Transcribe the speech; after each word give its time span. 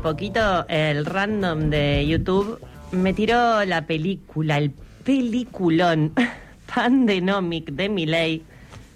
poquito 0.00 0.66
el 0.68 1.04
random 1.04 1.68
de 1.68 2.06
YouTube 2.06 2.58
me 2.92 3.12
tiró 3.12 3.64
la 3.64 3.86
película, 3.86 4.56
el 4.56 4.70
peliculón 5.04 6.14
Pandenomic 6.74 7.70
de 7.72 7.88
Miley. 7.88 8.42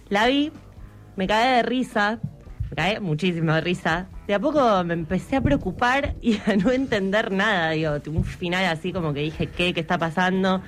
La 0.09 0.27
vi, 0.27 0.50
me 1.17 1.27
caí 1.27 1.57
de 1.57 1.62
risa, 1.62 2.21
me 2.71 2.77
caí 2.77 3.00
muchísimo 3.00 3.53
de 3.53 3.61
risa. 3.61 4.09
De 4.27 4.35
a 4.35 4.40
poco 4.40 4.82
me 4.85 4.95
empecé 4.95 5.36
a 5.36 5.43
preocupar 5.43 6.14
y 6.22 6.39
a 6.46 6.57
no 6.57 6.71
entender 6.71 7.30
nada. 7.30 7.71
Digo, 7.71 7.93
un 8.07 8.25
final 8.25 8.64
así 8.64 8.93
como 8.93 9.12
que 9.12 9.21
dije, 9.21 9.46
¿qué? 9.46 9.75
¿Qué 9.75 9.80
está 9.80 9.98
pasando? 9.98 10.63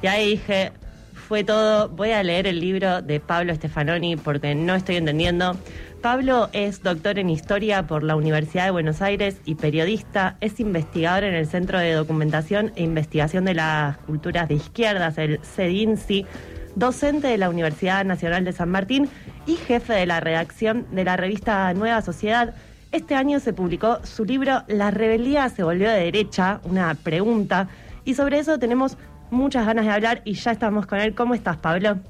Y 0.00 0.06
ahí 0.06 0.30
dije, 0.30 0.72
fue 1.12 1.42
todo. 1.42 1.88
Voy 1.88 2.12
a 2.12 2.22
leer 2.22 2.46
el 2.46 2.60
libro 2.60 3.02
de 3.02 3.18
Pablo 3.18 3.54
Stefanoni 3.54 4.16
porque 4.16 4.54
no 4.54 4.74
estoy 4.74 4.96
entendiendo. 4.96 5.56
Pablo 6.02 6.48
es 6.52 6.82
doctor 6.82 7.20
en 7.20 7.30
historia 7.30 7.86
por 7.86 8.02
la 8.02 8.16
Universidad 8.16 8.64
de 8.64 8.70
Buenos 8.72 9.00
Aires 9.00 9.36
y 9.44 9.54
periodista. 9.54 10.36
Es 10.40 10.58
investigador 10.58 11.22
en 11.22 11.34
el 11.34 11.46
Centro 11.46 11.78
de 11.78 11.92
Documentación 11.92 12.72
e 12.74 12.82
Investigación 12.82 13.44
de 13.44 13.54
las 13.54 13.98
Culturas 13.98 14.48
de 14.48 14.54
Izquierdas, 14.54 15.16
el 15.16 15.38
CEDINCI, 15.44 16.26
docente 16.74 17.28
de 17.28 17.38
la 17.38 17.48
Universidad 17.48 18.04
Nacional 18.04 18.44
de 18.44 18.52
San 18.52 18.68
Martín 18.68 19.08
y 19.46 19.54
jefe 19.54 19.92
de 19.92 20.06
la 20.06 20.18
redacción 20.18 20.86
de 20.90 21.04
la 21.04 21.16
revista 21.16 21.72
Nueva 21.72 22.02
Sociedad. 22.02 22.52
Este 22.90 23.14
año 23.14 23.38
se 23.38 23.52
publicó 23.52 24.04
su 24.04 24.24
libro 24.24 24.64
La 24.66 24.90
rebeldía 24.90 25.48
se 25.50 25.62
volvió 25.62 25.88
de 25.88 26.00
derecha, 26.00 26.60
una 26.64 26.96
pregunta, 26.96 27.68
y 28.04 28.14
sobre 28.14 28.40
eso 28.40 28.58
tenemos 28.58 28.98
muchas 29.30 29.66
ganas 29.66 29.84
de 29.84 29.92
hablar 29.92 30.22
y 30.24 30.34
ya 30.34 30.50
estamos 30.50 30.84
con 30.84 30.98
él. 30.98 31.14
¿Cómo 31.14 31.34
estás, 31.34 31.58
Pablo? 31.58 32.00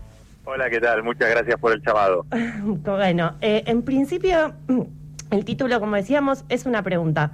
Hola, 0.45 0.69
¿qué 0.69 0.81
tal? 0.81 1.05
Muchas 1.05 1.31
gracias 1.31 1.57
por 1.61 1.73
el 1.73 1.81
llamado. 1.83 2.27
bueno, 2.65 3.37
eh, 3.41 3.62
en 3.67 3.83
principio, 3.83 4.55
el 5.31 5.45
título, 5.45 5.79
como 5.79 5.95
decíamos, 5.95 6.45
es 6.49 6.67
una 6.67 6.83
pregunta. 6.83 7.31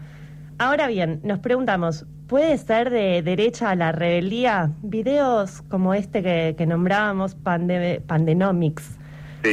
Ahora 0.58 0.88
bien, 0.88 1.20
nos 1.22 1.38
preguntamos, 1.38 2.04
¿puede 2.26 2.58
ser 2.58 2.90
de 2.90 3.22
derecha 3.22 3.70
a 3.70 3.76
la 3.76 3.92
rebeldía? 3.92 4.72
Videos 4.82 5.62
como 5.62 5.94
este 5.94 6.22
que, 6.22 6.66
nombrábamos, 6.66 7.34
Pandenomics, 7.34 8.98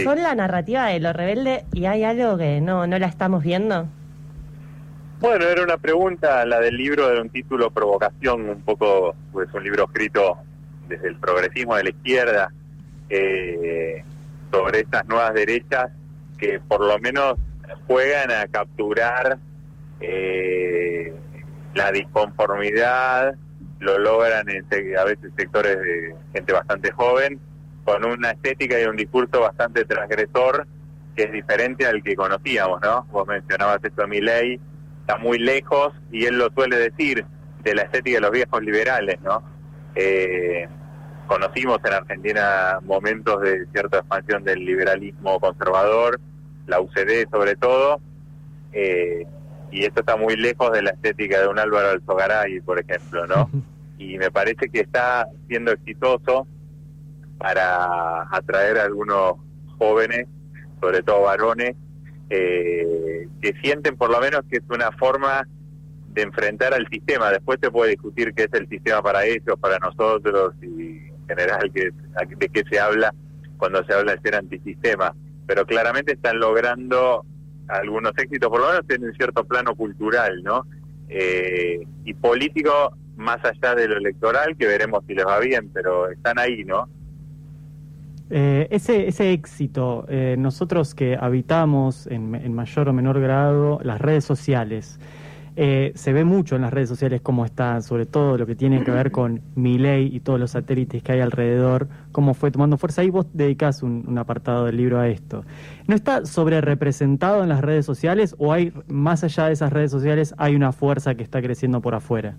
¿son 0.04 0.22
la 0.22 0.36
narrativa 0.36 0.88
de 0.88 1.00
lo 1.00 1.14
rebelde 1.14 1.64
y 1.72 1.86
hay 1.86 2.04
algo 2.04 2.38
que 2.38 2.60
no, 2.60 2.88
no 2.88 3.00
la 3.00 3.08
estamos 3.08 3.44
viendo? 3.44 3.88
Bueno, 5.22 5.46
era 5.46 5.64
una 5.64 5.78
pregunta, 5.78 6.46
la 6.46 6.60
del 6.60 6.76
libro 6.76 7.10
era 7.10 7.22
un 7.22 7.30
título 7.30 7.72
provocación, 7.72 8.50
un 8.50 8.62
poco, 8.64 9.16
pues 9.32 9.48
un 9.54 9.64
libro 9.64 9.86
escrito 9.86 10.40
desde 10.90 11.08
el 11.08 11.16
progresismo 11.18 11.76
de 11.76 11.84
la 11.84 11.90
izquierda, 11.92 12.52
eh, 13.10 14.04
sobre 14.52 14.80
estas 14.82 15.06
nuevas 15.08 15.34
derechas 15.34 15.92
que 16.38 16.60
por 16.60 16.82
lo 16.82 16.98
menos 17.00 17.36
juegan 17.88 18.32
a 18.32 18.48
capturar 18.48 19.38
eh, 20.00 21.14
la 21.74 21.92
disconformidad, 21.92 23.36
lo 23.80 23.98
logran 24.00 24.50
en 24.50 24.66
a 24.98 25.04
veces 25.04 25.32
sectores 25.38 25.78
de 25.80 26.16
gente 26.34 26.54
bastante 26.54 26.92
joven, 26.92 27.40
con 27.84 28.04
una 28.06 28.32
estética 28.32 28.80
y 28.80 28.86
un 28.86 28.96
discurso 28.96 29.42
bastante 29.42 29.86
transgresor 29.86 30.68
que 31.16 31.24
es 31.24 31.32
diferente 31.32 31.86
al 31.86 32.04
que 32.04 32.16
conocíamos, 32.16 32.82
¿no? 32.82 33.06
Vos 33.12 33.28
mencionabas 33.28 33.80
esto 33.84 34.04
a 34.04 34.08
mi 34.08 34.20
ley, 34.20 34.60
está 35.02 35.18
muy 35.18 35.38
lejos 35.38 35.94
y 36.12 36.26
él 36.26 36.38
lo 36.38 36.50
suele 36.50 36.78
decir 36.78 37.26
de 37.64 37.76
la 37.76 37.84
estética 37.84 38.18
de 38.18 38.22
los 38.22 38.32
viejos 38.32 38.62
liberales, 38.62 39.22
¿no? 39.22 39.42
Eh, 39.96 40.68
conocimos 41.26 41.80
en 41.86 41.94
Argentina 41.94 42.80
momentos 42.84 43.42
de 43.42 43.66
cierta 43.72 44.00
expansión 44.00 44.44
del 44.44 44.66
liberalismo 44.66 45.40
conservador, 45.40 46.20
la 46.68 46.80
UCD 46.80 47.30
sobre 47.32 47.56
todo, 47.56 48.00
eh, 48.72 49.26
y 49.72 49.86
esto 49.86 50.02
está 50.02 50.16
muy 50.16 50.36
lejos 50.36 50.72
de 50.72 50.82
la 50.82 50.92
estética 50.92 51.42
de 51.42 51.48
un 51.48 51.60
Álvaro 51.60 51.90
Alzogaray, 51.90 52.62
por 52.62 52.80
ejemplo, 52.80 53.28
¿no? 53.28 53.50
Y 53.98 54.18
me 54.18 54.30
parece 54.30 54.68
que 54.70 54.82
está 54.82 55.26
siendo 55.48 55.72
exitoso 55.72 56.46
para 57.38 58.24
atraer 58.30 58.78
a 58.78 58.84
algunos 58.84 59.36
jóvenes, 59.78 60.28
sobre 60.82 61.02
todo 61.02 61.22
varones, 61.22 61.78
eh, 62.30 63.30
que 63.42 63.54
sienten 63.62 63.96
por 63.96 64.12
lo 64.12 64.20
menos 64.20 64.42
que 64.50 64.58
es 64.58 64.64
una 64.70 64.92
forma 64.92 65.48
de 66.10 66.22
enfrentar 66.24 66.74
al 66.74 66.88
sistema. 66.90 67.32
Después 67.32 67.60
se 67.62 67.72
puede 67.72 67.92
discutir 67.92 68.34
qué 68.34 68.44
es 68.44 68.54
el 68.54 68.68
sistema 68.68 69.02
para 69.02 69.26
ellos, 69.26 69.58
para 69.62 69.80
nosotros, 69.80 70.56
y 70.62 71.05
general 71.28 71.72
que, 71.74 71.92
de 72.38 72.50
qué 72.50 72.64
se 72.70 72.80
habla 72.80 73.14
cuando 73.58 73.84
se 73.86 73.94
habla 73.94 74.16
de 74.16 74.22
ser 74.22 74.36
antisistema, 74.36 75.14
pero 75.46 75.66
claramente 75.66 76.14
están 76.14 76.40
logrando 76.40 77.26
algunos 77.68 78.12
éxitos, 78.18 78.50
por 78.50 78.60
lo 78.60 78.68
menos 78.68 78.84
en 78.90 79.04
un 79.04 79.14
cierto 79.14 79.44
plano 79.44 79.76
cultural, 79.76 80.44
¿no? 80.44 80.66
Eh, 81.08 81.86
y 82.04 82.14
político 82.14 82.96
más 83.16 83.38
allá 83.46 83.76
de 83.76 83.88
lo 83.88 83.98
electoral, 83.98 84.56
que 84.58 84.68
veremos 84.68 85.04
si 85.08 85.14
les 85.14 85.26
va 85.26 85.40
bien, 85.40 85.70
pero 85.74 86.10
están 86.10 86.38
ahí, 86.38 86.64
¿no? 86.66 86.88
Eh, 88.30 88.68
ese, 88.72 89.08
ese 89.08 89.32
éxito, 89.32 90.06
eh, 90.10 90.36
nosotros 90.38 90.96
que 90.96 91.16
habitamos 91.20 92.08
en, 92.08 92.34
en 92.34 92.54
mayor 92.54 92.90
o 92.90 92.94
menor 92.94 93.20
grado 93.20 93.80
las 93.84 94.02
redes 94.02 94.26
sociales, 94.26 95.00
eh, 95.58 95.94
se 95.96 96.12
ve 96.12 96.26
mucho 96.26 96.58
en 96.58 96.64
las 96.64 96.74
redes 96.74 96.90
sociales 96.90 97.22
cómo 97.22 97.46
está, 97.46 97.82
sobre 97.82 98.06
todo 98.06 98.38
lo 98.38 98.46
que 98.46 98.56
tiene 98.56 98.84
que 98.84 98.92
ver 98.92 99.12
con 99.12 99.42
Miley 99.56 100.14
y 100.14 100.20
todos 100.20 100.38
los 100.38 100.52
satélites 100.52 101.02
que 101.02 101.14
hay 101.14 101.22
alrededor, 101.22 101.88
cómo 102.12 102.34
fue 102.34 102.52
tomando 102.52 102.78
fuerza. 102.78 103.06
Y 103.06 103.10
vos 103.10 103.28
dedicás 103.32 103.82
un, 103.82 104.18
apartado 104.18 104.66
del 104.66 104.76
libro 104.76 105.00
a 105.00 105.08
esto. 105.08 105.46
¿No 105.88 105.96
está 105.96 106.26
sobre 106.26 106.60
representado 106.60 107.42
en 107.42 107.50
las 107.50 107.62
redes 107.62 107.86
sociales 107.86 108.36
o 108.38 108.52
hay, 108.52 108.74
más 108.88 109.24
allá 109.24 109.48
de 109.48 109.54
esas 109.54 109.72
redes 109.72 109.92
sociales, 109.92 110.36
hay 110.38 110.56
una 110.56 110.74
fuerza 110.74 111.16
que 111.16 111.24
está 111.24 111.42
creciendo 111.42 111.80
por 111.80 111.96
afuera? 111.96 112.36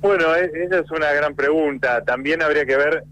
Bueno, 0.00 0.34
e, 0.36 0.50
esa 0.64 0.78
es 0.78 0.90
una 0.92 1.10
gran 1.12 1.34
pregunta. 1.34 2.04
También 2.04 2.40
habría 2.40 2.66
que 2.66 2.76
ver 2.76 3.02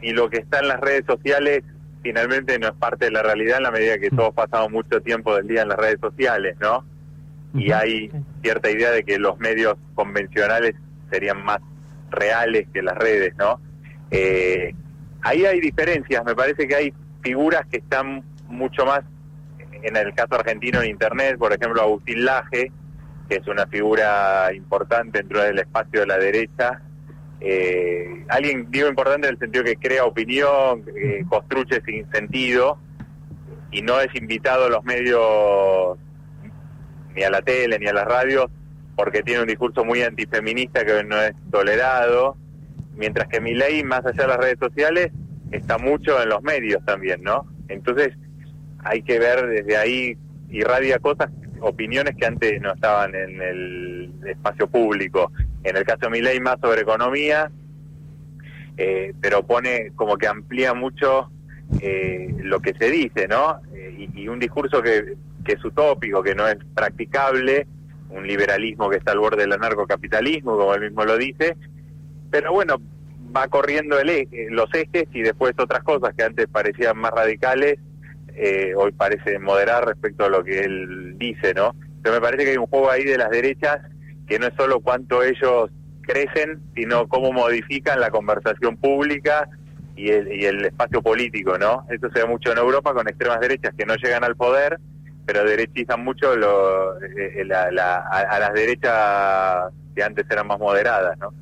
si 0.00 0.12
lo 0.12 0.30
que 0.30 0.38
está 0.38 0.60
en 0.60 0.68
las 0.68 0.80
redes 0.80 1.04
sociales 1.04 1.64
finalmente 2.00 2.58
no 2.60 2.68
es 2.68 2.74
parte 2.74 3.06
de 3.06 3.10
la 3.10 3.22
realidad 3.22 3.56
en 3.56 3.62
la 3.64 3.70
medida 3.72 3.98
que 3.98 4.10
mm. 4.10 4.16
todos 4.16 4.34
pasamos 4.34 4.70
mucho 4.70 5.00
tiempo 5.00 5.34
del 5.34 5.48
día 5.48 5.62
en 5.62 5.68
las 5.68 5.78
redes 5.78 5.98
sociales, 6.00 6.56
¿no? 6.60 6.91
Y 7.54 7.72
hay 7.72 8.10
cierta 8.42 8.70
idea 8.70 8.90
de 8.90 9.04
que 9.04 9.18
los 9.18 9.38
medios 9.38 9.76
convencionales 9.94 10.74
serían 11.10 11.44
más 11.44 11.58
reales 12.10 12.66
que 12.72 12.82
las 12.82 12.96
redes, 12.96 13.34
¿no? 13.36 13.60
Eh, 14.10 14.74
ahí 15.22 15.44
hay 15.44 15.60
diferencias, 15.60 16.24
me 16.24 16.34
parece 16.34 16.66
que 16.66 16.74
hay 16.74 16.94
figuras 17.22 17.66
que 17.70 17.78
están 17.78 18.22
mucho 18.48 18.84
más, 18.84 19.00
en 19.82 19.96
el 19.96 20.14
caso 20.14 20.34
argentino 20.34 20.82
en 20.82 20.90
Internet, 20.90 21.38
por 21.38 21.52
ejemplo 21.52 21.82
Agustín 21.82 22.24
Laje, 22.24 22.70
que 23.28 23.36
es 23.36 23.46
una 23.46 23.66
figura 23.66 24.50
importante 24.54 25.18
dentro 25.18 25.42
del 25.42 25.58
espacio 25.58 26.00
de 26.00 26.06
la 26.06 26.18
derecha, 26.18 26.82
eh, 27.40 28.24
alguien, 28.28 28.70
digo 28.70 28.88
importante 28.88 29.26
en 29.26 29.34
el 29.34 29.38
sentido 29.38 29.64
que 29.64 29.76
crea 29.76 30.04
opinión, 30.04 30.84
construye 31.28 31.80
sin 31.84 32.08
sentido, 32.12 32.78
y 33.72 33.82
no 33.82 33.98
es 34.00 34.14
invitado 34.14 34.66
a 34.66 34.68
los 34.68 34.84
medios 34.84 35.98
ni 37.14 37.22
a 37.22 37.30
la 37.30 37.42
tele 37.42 37.78
ni 37.78 37.86
a 37.86 37.92
las 37.92 38.04
radios 38.04 38.50
porque 38.96 39.22
tiene 39.22 39.42
un 39.42 39.46
discurso 39.46 39.84
muy 39.84 40.02
antifeminista 40.02 40.84
que 40.84 41.02
no 41.04 41.20
es 41.20 41.32
tolerado, 41.50 42.36
mientras 42.94 43.28
que 43.28 43.40
mi 43.40 43.54
ley, 43.54 43.82
más 43.84 44.04
allá 44.04 44.22
de 44.22 44.28
las 44.28 44.38
redes 44.38 44.58
sociales, 44.60 45.10
está 45.50 45.78
mucho 45.78 46.22
en 46.22 46.28
los 46.28 46.42
medios 46.42 46.84
también, 46.84 47.22
¿no? 47.22 47.46
Entonces 47.68 48.10
hay 48.84 49.02
que 49.02 49.18
ver 49.18 49.46
desde 49.46 49.76
ahí, 49.76 50.16
irradia 50.50 50.98
cosas, 50.98 51.30
opiniones 51.60 52.16
que 52.16 52.26
antes 52.26 52.60
no 52.60 52.74
estaban 52.74 53.14
en 53.14 53.40
el 53.40 54.12
espacio 54.26 54.66
público. 54.66 55.32
En 55.64 55.76
el 55.76 55.84
caso 55.84 56.00
de 56.02 56.10
mi 56.10 56.20
ley, 56.20 56.40
más 56.40 56.58
sobre 56.60 56.82
economía, 56.82 57.50
eh, 58.76 59.14
pero 59.20 59.44
pone 59.44 59.92
como 59.94 60.16
que 60.16 60.26
amplía 60.26 60.74
mucho 60.74 61.30
eh, 61.80 62.34
lo 62.38 62.60
que 62.60 62.74
se 62.74 62.90
dice, 62.90 63.28
¿no? 63.28 63.60
Eh, 63.74 64.08
y, 64.14 64.28
un 64.28 64.38
discurso 64.38 64.82
que 64.82 65.14
que 65.44 65.52
es 65.52 65.64
utópico, 65.64 66.22
que 66.22 66.34
no 66.34 66.46
es 66.46 66.56
practicable, 66.74 67.66
un 68.10 68.26
liberalismo 68.26 68.90
que 68.90 68.96
está 68.96 69.12
al 69.12 69.18
borde 69.18 69.42
del 69.42 69.52
anarcocapitalismo, 69.52 70.56
como 70.56 70.74
él 70.74 70.82
mismo 70.82 71.04
lo 71.04 71.16
dice, 71.16 71.56
pero 72.30 72.52
bueno, 72.52 72.76
va 73.34 73.48
corriendo 73.48 73.98
el 73.98 74.10
eje, 74.10 74.48
los 74.50 74.72
ejes 74.74 75.06
y 75.12 75.22
después 75.22 75.54
otras 75.58 75.82
cosas 75.82 76.14
que 76.14 76.24
antes 76.24 76.46
parecían 76.48 76.98
más 76.98 77.12
radicales, 77.12 77.78
eh, 78.34 78.72
hoy 78.76 78.92
parece 78.92 79.38
moderar 79.38 79.86
respecto 79.86 80.24
a 80.24 80.28
lo 80.28 80.42
que 80.42 80.60
él 80.60 81.18
dice, 81.18 81.54
¿no? 81.54 81.74
Pero 82.02 82.16
me 82.16 82.20
parece 82.20 82.44
que 82.44 82.50
hay 82.52 82.56
un 82.56 82.66
juego 82.66 82.90
ahí 82.90 83.04
de 83.04 83.18
las 83.18 83.30
derechas 83.30 83.78
que 84.26 84.38
no 84.38 84.46
es 84.46 84.54
solo 84.56 84.80
cuánto 84.80 85.22
ellos 85.22 85.70
crecen, 86.02 86.60
sino 86.74 87.06
cómo 87.08 87.32
modifican 87.32 88.00
la 88.00 88.10
conversación 88.10 88.76
pública 88.76 89.48
y 89.94 90.08
el, 90.10 90.32
y 90.32 90.46
el 90.46 90.64
espacio 90.64 91.02
político, 91.02 91.58
¿no? 91.58 91.86
Eso 91.90 92.08
se 92.12 92.22
ve 92.22 92.26
mucho 92.26 92.52
en 92.52 92.58
Europa 92.58 92.94
con 92.94 93.08
extremas 93.08 93.40
derechas 93.40 93.74
que 93.76 93.86
no 93.86 93.94
llegan 93.96 94.24
al 94.24 94.36
poder, 94.36 94.78
pero 95.24 95.44
derechizan 95.44 96.04
mucho 96.04 96.34
lo, 96.36 97.00
eh, 97.02 97.48
a, 97.54 97.70
las 97.70 98.52
derechas 98.54 99.72
que 99.94 100.02
antes 100.02 100.26
eran 100.30 100.46
más 100.46 100.58
moderadas, 100.58 101.18
¿no? 101.18 101.32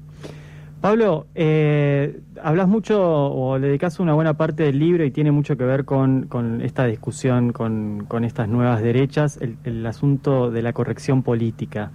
Pablo, 0.80 1.26
eh, 1.34 2.20
hablas 2.42 2.66
mucho 2.66 3.02
o 3.02 3.58
le 3.58 3.66
dedicas 3.66 4.00
una 4.00 4.14
buena 4.14 4.34
parte 4.34 4.62
del 4.62 4.78
libro 4.78 5.04
y 5.04 5.10
tiene 5.10 5.30
mucho 5.30 5.58
que 5.58 5.64
ver 5.64 5.84
con, 5.84 6.22
con 6.22 6.62
esta 6.62 6.86
discusión, 6.86 7.52
con, 7.52 8.06
con, 8.08 8.24
estas 8.24 8.48
nuevas 8.48 8.80
derechas, 8.80 9.38
el, 9.42 9.58
el, 9.64 9.84
asunto 9.84 10.50
de 10.50 10.62
la 10.62 10.72
corrección 10.72 11.22
política. 11.22 11.90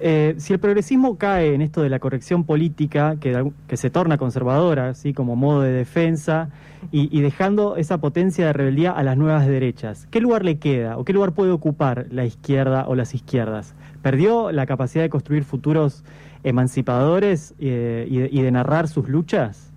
Eh, 0.00 0.34
si 0.38 0.52
el 0.52 0.58
progresismo 0.58 1.18
cae 1.18 1.54
en 1.54 1.62
esto 1.62 1.82
de 1.82 1.88
la 1.88 1.98
corrección 1.98 2.44
política, 2.44 3.16
que, 3.20 3.76
se 3.76 3.90
torna 3.90 4.18
conservadora, 4.18 4.90
así 4.90 5.12
como 5.12 5.36
modo 5.36 5.62
de 5.62 5.72
defensa, 5.72 6.50
y, 6.92 7.16
y, 7.16 7.22
dejando 7.22 7.76
esa 7.76 7.98
potencia 7.98 8.46
de 8.46 8.52
rebeldía 8.52 8.92
a 8.92 9.02
las 9.02 9.16
nuevas 9.16 9.46
derechas, 9.46 10.06
¿qué 10.10 10.20
lugar 10.20 10.44
le 10.44 10.58
queda 10.58 10.98
o 10.98 11.04
qué 11.04 11.12
lugar 11.12 11.32
puede 11.32 11.50
ocupar 11.50 12.06
la 12.10 12.24
izquierda 12.24 12.86
o 12.86 12.94
las 12.94 13.14
izquierdas? 13.14 13.74
¿Perdió 14.02 14.52
la 14.52 14.66
capacidad 14.66 15.02
de 15.02 15.08
construir 15.08 15.44
futuros 15.44 16.04
emancipadores 16.42 17.54
eh, 17.58 18.06
y, 18.08 18.18
de, 18.18 18.28
y, 18.30 18.42
de, 18.42 18.50
narrar 18.50 18.88
sus 18.88 19.08
luchas? 19.08 19.72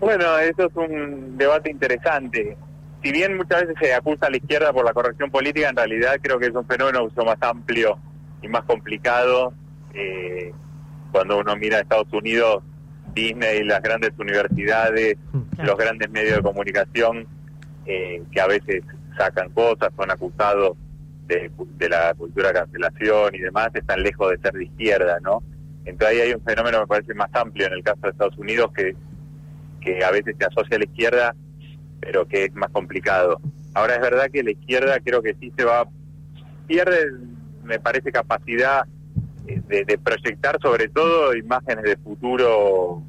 Bueno, 0.00 0.38
eso 0.38 0.66
es 0.66 0.76
un 0.76 1.38
debate 1.38 1.70
interesante. 1.70 2.56
Si 3.02 3.12
bien 3.12 3.36
muchas 3.36 3.62
veces 3.62 3.76
se 3.80 3.94
acusa 3.94 4.26
a 4.26 4.30
la 4.30 4.36
izquierda 4.38 4.72
por 4.72 4.84
la 4.84 4.92
corrección 4.92 5.30
política, 5.30 5.68
en 5.68 5.76
realidad 5.76 6.16
creo 6.20 6.38
que 6.38 6.46
es 6.46 6.54
un 6.54 6.66
fenómeno 6.66 7.04
mucho 7.04 7.24
más 7.24 7.36
amplio 7.40 7.96
y 8.46 8.48
más 8.48 8.64
complicado. 8.64 9.52
Eh, 9.94 10.52
cuando 11.12 11.38
uno 11.38 11.56
mira 11.56 11.78
a 11.78 11.80
Estados 11.80 12.12
Unidos, 12.12 12.62
Disney, 13.14 13.64
las 13.64 13.82
grandes 13.82 14.12
universidades, 14.18 15.16
claro. 15.30 15.70
los 15.70 15.76
grandes 15.78 16.10
medios 16.10 16.36
de 16.36 16.42
comunicación, 16.42 17.26
eh, 17.86 18.22
que 18.30 18.40
a 18.40 18.46
veces 18.46 18.82
sacan 19.16 19.50
cosas, 19.50 19.90
son 19.96 20.10
acusados 20.10 20.76
de, 21.26 21.50
de, 21.78 21.88
la 21.88 22.14
cultura 22.14 22.48
de 22.48 22.54
cancelación 22.54 23.34
y 23.34 23.38
demás, 23.38 23.70
están 23.74 24.02
lejos 24.02 24.30
de 24.30 24.38
ser 24.38 24.52
de 24.52 24.64
izquierda, 24.64 25.18
¿no? 25.22 25.42
Entonces 25.84 26.08
ahí 26.08 26.20
hay 26.28 26.34
un 26.34 26.42
fenómeno, 26.42 26.80
me 26.80 26.86
parece, 26.86 27.14
más 27.14 27.30
amplio 27.32 27.66
en 27.66 27.74
el 27.74 27.82
caso 27.82 28.00
de 28.02 28.10
Estados 28.10 28.36
Unidos, 28.36 28.70
que, 28.76 28.94
que 29.80 30.04
a 30.04 30.10
veces 30.10 30.36
se 30.38 30.44
asocia 30.44 30.76
a 30.76 30.80
la 30.80 30.84
izquierda, 30.84 31.34
pero 32.00 32.26
que 32.26 32.44
es 32.44 32.54
más 32.54 32.70
complicado. 32.70 33.40
Ahora 33.74 33.94
es 33.94 34.00
verdad 34.00 34.30
que 34.30 34.42
la 34.42 34.50
izquierda 34.50 34.98
creo 35.02 35.22
que 35.22 35.34
sí 35.40 35.52
se 35.56 35.64
va, 35.64 35.88
pierde, 36.66 37.12
me 37.66 37.78
parece, 37.78 38.12
capacidad 38.12 38.84
de, 39.44 39.84
de 39.84 39.98
proyectar 39.98 40.58
sobre 40.60 40.88
todo 40.88 41.34
imágenes 41.34 41.84
de 41.84 41.96
futuro 41.96 43.02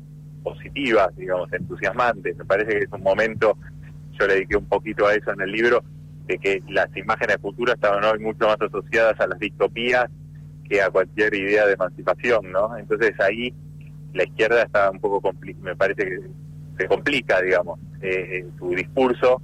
positivas, 0.43 1.15
digamos, 1.15 1.51
entusiasmantes. 1.51 2.37
Me 2.37 2.45
parece 2.45 2.79
que 2.79 2.85
es 2.85 2.91
un 2.91 3.03
momento, 3.03 3.57
yo 4.19 4.27
le 4.27 4.35
dediqué 4.35 4.57
un 4.57 4.65
poquito 4.65 5.07
a 5.07 5.13
eso 5.13 5.31
en 5.31 5.41
el 5.41 5.51
libro, 5.51 5.83
de 6.25 6.37
que 6.37 6.61
las 6.69 6.95
imágenes 6.95 7.37
futuras 7.41 7.75
estaban 7.75 8.03
hoy 8.03 8.19
mucho 8.19 8.47
más 8.47 8.57
asociadas 8.61 9.19
a 9.19 9.27
las 9.27 9.39
distopías 9.39 10.05
que 10.69 10.81
a 10.81 10.89
cualquier 10.89 11.33
idea 11.33 11.65
de 11.65 11.73
emancipación, 11.73 12.51
¿no? 12.51 12.77
Entonces 12.77 13.13
ahí 13.19 13.53
la 14.13 14.23
izquierda 14.23 14.63
está 14.63 14.91
un 14.91 14.99
poco, 14.99 15.31
me 15.61 15.75
parece 15.75 16.03
que 16.03 16.19
se 16.77 16.87
complica, 16.87 17.41
digamos, 17.41 17.79
eh, 18.01 18.45
su 18.59 18.69
discurso, 18.71 19.41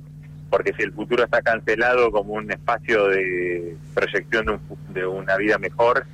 porque 0.54 0.72
si 0.78 0.84
el 0.84 0.94
futuro 0.94 1.24
está 1.24 1.42
cancelado 1.42 2.12
como 2.12 2.34
un 2.34 2.52
espacio 2.52 3.08
de 3.08 3.76
proyección 3.96 4.46
de, 4.46 4.52
un, 4.52 4.60
de 4.94 5.04
una 5.04 5.36
vida 5.36 5.58
mejor, 5.58 6.06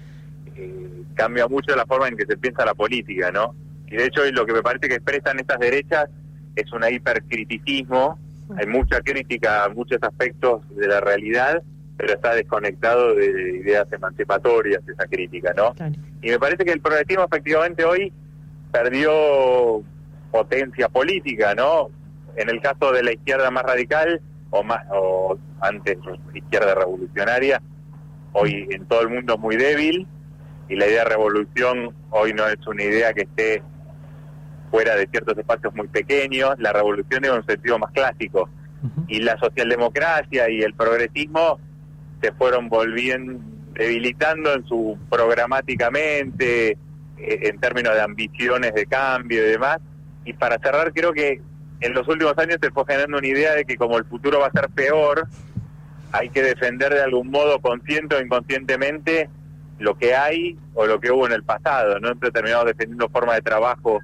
eh, 0.56 1.04
cambia 1.14 1.46
mucho 1.50 1.76
la 1.76 1.86
forma 1.86 2.08
en 2.08 2.16
que 2.16 2.26
se 2.26 2.38
piensa 2.38 2.64
la 2.64 2.74
política, 2.74 3.34
¿no? 3.34 3.54
Y 3.88 3.98
de 3.98 4.06
hecho 4.06 4.22
lo 4.32 4.46
que 4.46 4.54
me 4.54 4.62
parece 4.62 4.88
que 4.88 4.96
expresan 4.96 5.40
estas 5.40 5.60
derechas 5.60 6.10
es 6.56 6.72
un 6.72 6.86
hipercriticismo 6.90 8.18
hay 8.58 8.66
mucha 8.66 9.02
crítica 9.02 9.66
a 9.66 9.70
muchos 9.70 10.02
aspectos 10.02 10.62
de 10.74 10.88
la 10.88 11.02
realidad, 11.02 11.62
pero 11.98 12.14
está 12.14 12.34
desconectado 12.34 13.16
de 13.16 13.58
ideas 13.58 13.92
emancipatorias 13.92 14.82
esa 14.88 15.06
crítica, 15.06 15.54
¿no? 15.54 15.74
Claro. 15.74 15.96
Y 16.22 16.30
me 16.30 16.40
parece 16.40 16.64
que 16.64 16.72
el 16.72 16.80
progresismo 16.80 17.26
efectivamente 17.26 17.84
hoy 17.84 18.14
perdió 18.72 19.84
potencia 20.32 20.88
política, 20.88 21.54
¿no? 21.56 21.90
En 22.40 22.48
el 22.48 22.62
caso 22.62 22.94
de 22.94 23.04
la 23.04 23.12
izquierda 23.12 23.52
más 23.52 23.64
radical 23.64 24.22
o 24.52 24.64
más 24.64 24.82
o 24.92 25.38
antes 25.60 25.98
izquierda 26.34 26.74
revolucionaria, 26.74 27.62
hoy 28.32 28.66
en 28.72 28.86
todo 28.86 29.02
el 29.02 29.10
mundo 29.10 29.38
muy 29.38 29.58
débil 29.58 30.08
y 30.70 30.76
la 30.78 30.88
idea 30.88 31.04
de 31.04 31.10
revolución 31.10 31.94
hoy 32.12 32.34
no 32.34 32.48
es 32.48 32.66
una 32.66 32.82
idea 32.82 33.14
que 33.14 33.24
esté 33.24 33.62
fuera 34.72 34.96
de 34.96 35.06
ciertos 35.08 35.38
espacios 35.38 35.76
muy 35.76 35.90
pequeños, 35.90 36.56
la 36.60 36.72
revolución 36.72 37.26
en 37.26 37.32
un 37.34 37.46
sentido 37.46 37.78
más 37.78 37.92
clásico. 37.92 38.48
Uh 38.84 38.88
-huh. 38.88 39.06
Y 39.10 39.20
la 39.20 39.38
socialdemocracia 39.38 40.50
y 40.50 40.62
el 40.62 40.74
progresismo 40.76 41.60
se 42.22 42.32
fueron 42.32 42.70
volviendo, 42.70 43.44
debilitando 43.74 44.54
en 44.54 44.66
su 44.66 44.98
programáticamente, 45.10 46.70
eh, 46.70 46.78
en 47.18 47.60
términos 47.60 47.96
de 47.96 48.02
ambiciones 48.02 48.74
de 48.74 48.86
cambio 48.86 49.46
y 49.46 49.50
demás. 49.52 49.80
Y 50.24 50.32
para 50.32 50.58
cerrar, 50.60 50.94
creo 50.94 51.12
que 51.12 51.42
en 51.82 51.94
los 51.94 52.08
últimos 52.08 52.38
años 52.38 52.58
se 52.62 52.72
fue 52.72 52.84
generando 52.86 53.18
una 53.18 53.28
idea 53.28 53.54
de 53.56 53.66
que 53.66 53.78
como 53.78 53.98
el 53.98 54.06
futuro 54.06 54.40
va 54.40 54.48
a 54.48 54.52
ser 54.52 54.70
peor, 54.70 55.28
hay 56.12 56.30
que 56.30 56.42
defender 56.42 56.94
de 56.94 57.02
algún 57.02 57.30
modo, 57.30 57.60
consciente 57.60 58.16
o 58.16 58.22
inconscientemente, 58.22 59.30
lo 59.78 59.96
que 59.98 60.16
hay 60.16 60.58
o 60.74 60.86
lo 60.86 61.00
que 61.00 61.12
hubo 61.12 61.26
en 61.26 61.34
el 61.34 61.44
pasado, 61.44 62.00
¿no? 62.00 62.10
Entonces 62.10 62.34
terminamos 62.34 62.66
defendiendo 62.66 63.08
formas 63.10 63.36
de 63.36 63.42
trabajo 63.42 64.00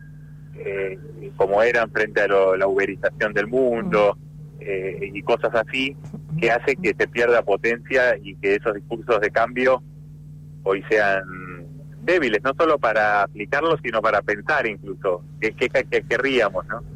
eh, 0.58 0.98
como 1.36 1.62
eran 1.62 1.92
frente 1.92 2.22
a 2.22 2.28
lo, 2.28 2.56
la 2.56 2.68
uberización 2.68 3.34
del 3.34 3.48
mundo 3.48 4.18
eh, 4.60 5.12
y 5.14 5.22
cosas 5.22 5.54
así, 5.54 5.98
que 6.40 6.50
hace 6.50 6.78
que 6.78 6.96
se 6.98 7.08
pierda 7.08 7.42
potencia 7.42 8.18
y 8.24 8.36
que 8.36 8.56
esos 8.56 8.74
discursos 8.74 9.20
de 9.20 9.32
cambio 9.32 9.84
hoy 10.64 10.84
sean 10.90 11.24
débiles, 12.02 12.42
no 12.44 12.54
solo 12.58 12.80
para 12.80 13.24
aplicarlos, 13.24 13.80
sino 13.84 14.02
para 14.02 14.22
pensar 14.22 14.66
incluso, 14.66 15.24
que, 15.42 15.52
que, 15.54 15.70
que 15.70 16.02
querríamos, 16.04 16.66
¿no? 16.68 16.95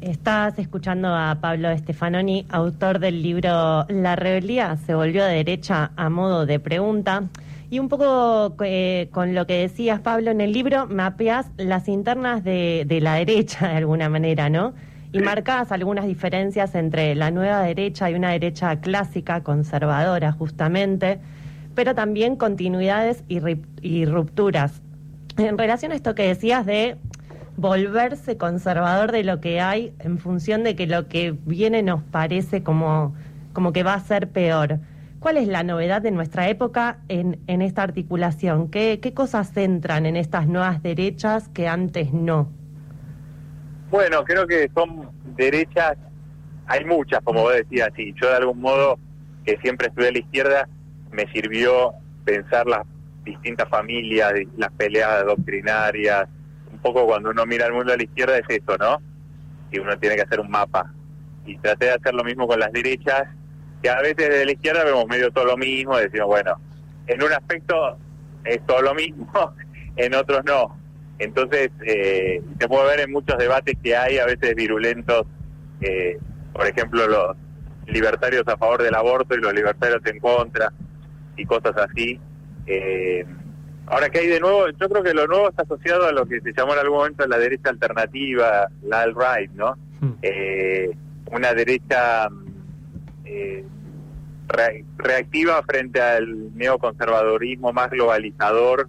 Estás 0.00 0.58
escuchando 0.58 1.14
a 1.14 1.36
Pablo 1.42 1.76
Stefanoni, 1.76 2.46
autor 2.48 3.00
del 3.00 3.22
libro 3.22 3.84
La 3.90 4.16
rebeldía 4.16 4.78
se 4.86 4.94
volvió 4.94 5.26
de 5.26 5.34
derecha 5.34 5.90
a 5.94 6.08
modo 6.08 6.46
de 6.46 6.58
pregunta. 6.58 7.24
Y 7.68 7.80
un 7.80 7.90
poco 7.90 8.56
eh, 8.64 9.08
con 9.12 9.34
lo 9.34 9.46
que 9.46 9.58
decías, 9.58 10.00
Pablo, 10.00 10.30
en 10.30 10.40
el 10.40 10.52
libro 10.52 10.86
mapeas 10.86 11.50
las 11.58 11.86
internas 11.86 12.42
de, 12.42 12.84
de 12.88 13.02
la 13.02 13.16
derecha 13.16 13.68
de 13.68 13.76
alguna 13.76 14.08
manera, 14.08 14.48
¿no? 14.48 14.72
Y 15.12 15.18
sí. 15.18 15.24
marcas 15.24 15.70
algunas 15.70 16.06
diferencias 16.06 16.74
entre 16.74 17.14
la 17.14 17.30
nueva 17.30 17.60
derecha 17.60 18.10
y 18.10 18.14
una 18.14 18.30
derecha 18.30 18.80
clásica, 18.80 19.42
conservadora, 19.42 20.32
justamente, 20.32 21.20
pero 21.74 21.94
también 21.94 22.36
continuidades 22.36 23.22
y, 23.28 23.38
y 23.82 24.06
rupturas. 24.06 24.80
En 25.36 25.58
relación 25.58 25.92
a 25.92 25.94
esto 25.94 26.14
que 26.14 26.22
decías 26.22 26.64
de 26.64 26.96
volverse 27.60 28.38
conservador 28.38 29.12
de 29.12 29.22
lo 29.22 29.40
que 29.40 29.60
hay 29.60 29.92
en 29.98 30.18
función 30.18 30.64
de 30.64 30.74
que 30.74 30.86
lo 30.86 31.08
que 31.08 31.34
viene 31.44 31.82
nos 31.82 32.02
parece 32.02 32.62
como, 32.62 33.14
como 33.52 33.74
que 33.74 33.82
va 33.82 33.92
a 33.92 34.00
ser 34.00 34.30
peor. 34.30 34.78
¿Cuál 35.18 35.36
es 35.36 35.46
la 35.46 35.62
novedad 35.62 36.00
de 36.00 36.10
nuestra 36.10 36.48
época 36.48 37.00
en, 37.08 37.38
en 37.46 37.60
esta 37.60 37.82
articulación? 37.82 38.70
¿Qué, 38.70 38.98
¿Qué, 39.02 39.12
cosas 39.12 39.54
entran 39.58 40.06
en 40.06 40.16
estas 40.16 40.46
nuevas 40.46 40.82
derechas 40.82 41.50
que 41.50 41.68
antes 41.68 42.14
no? 42.14 42.50
Bueno, 43.90 44.24
creo 44.24 44.46
que 44.46 44.70
son 44.74 45.10
derechas, 45.36 45.98
hay 46.66 46.86
muchas, 46.86 47.20
como 47.22 47.42
vos 47.42 47.52
decías, 47.52 47.90
y 47.98 48.14
yo 48.14 48.28
de 48.28 48.36
algún 48.36 48.60
modo, 48.60 48.98
que 49.44 49.58
siempre 49.58 49.88
estudié 49.88 50.08
a 50.08 50.12
la 50.12 50.18
izquierda, 50.20 50.68
me 51.12 51.30
sirvió 51.30 51.92
pensar 52.24 52.66
las 52.66 52.86
distintas 53.22 53.68
familias, 53.68 54.32
las 54.56 54.72
peleas 54.72 55.26
doctrinarias, 55.26 56.26
poco 56.82 57.06
cuando 57.06 57.30
uno 57.30 57.46
mira 57.46 57.66
el 57.66 57.72
mundo 57.72 57.92
a 57.92 57.96
la 57.96 58.02
izquierda 58.02 58.38
es 58.38 58.44
eso, 58.48 58.76
¿no? 58.78 59.00
Y 59.70 59.78
uno 59.78 59.98
tiene 59.98 60.16
que 60.16 60.22
hacer 60.22 60.40
un 60.40 60.50
mapa. 60.50 60.92
Y 61.46 61.56
traté 61.58 61.86
de 61.86 61.92
hacer 61.92 62.14
lo 62.14 62.24
mismo 62.24 62.46
con 62.46 62.60
las 62.60 62.72
derechas, 62.72 63.28
que 63.82 63.88
a 63.88 64.00
veces 64.00 64.28
de 64.28 64.44
la 64.44 64.52
izquierda 64.52 64.84
vemos 64.84 65.06
medio 65.06 65.30
todo 65.30 65.44
lo 65.46 65.56
mismo, 65.56 65.96
decimos, 65.96 66.26
bueno, 66.26 66.54
en 67.06 67.22
un 67.22 67.32
aspecto 67.32 67.96
es 68.44 68.64
todo 68.66 68.82
lo 68.82 68.94
mismo, 68.94 69.28
en 69.96 70.14
otros 70.14 70.44
no. 70.44 70.76
Entonces, 71.18 71.70
eh, 71.84 72.42
se 72.58 72.68
puede 72.68 72.86
ver 72.88 73.00
en 73.00 73.12
muchos 73.12 73.36
debates 73.38 73.76
que 73.82 73.96
hay, 73.96 74.18
a 74.18 74.26
veces 74.26 74.54
virulentos, 74.54 75.26
eh, 75.80 76.18
por 76.52 76.66
ejemplo, 76.66 77.06
los 77.06 77.36
libertarios 77.86 78.46
a 78.48 78.56
favor 78.56 78.82
del 78.82 78.94
aborto 78.94 79.34
y 79.34 79.40
los 79.40 79.52
libertarios 79.52 80.00
en 80.06 80.18
contra, 80.18 80.72
y 81.36 81.44
cosas 81.44 81.74
así. 81.76 82.18
Eh, 82.66 83.24
ahora 83.90 84.08
que 84.08 84.20
hay 84.20 84.28
de 84.28 84.40
nuevo, 84.40 84.68
yo 84.68 84.88
creo 84.88 85.02
que 85.02 85.12
lo 85.12 85.26
nuevo 85.26 85.48
está 85.48 85.62
asociado 85.62 86.06
a 86.06 86.12
lo 86.12 86.24
que 86.26 86.40
se 86.40 86.52
llamó 86.52 86.72
en 86.74 86.78
algún 86.78 86.98
momento 86.98 87.26
la 87.26 87.38
derecha 87.38 87.70
alternativa, 87.70 88.68
la 88.82 89.02
alt-right, 89.02 89.50
¿no? 89.52 89.76
Mm. 90.00 90.14
una 91.32 91.52
derecha 91.52 92.28
eh, 93.26 93.64
re 94.48 94.84
reactiva 94.96 95.62
frente 95.62 96.00
al 96.00 96.56
neoconservadorismo 96.56 97.72
más 97.72 97.90
globalizador 97.90 98.88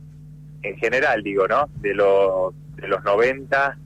en 0.62 0.78
general, 0.78 1.22
digo, 1.22 1.48
¿no? 1.48 1.70
De 1.82 1.94
los, 1.94 2.54
de 2.78 2.88
los 2.88 3.04
90, 3.04 3.78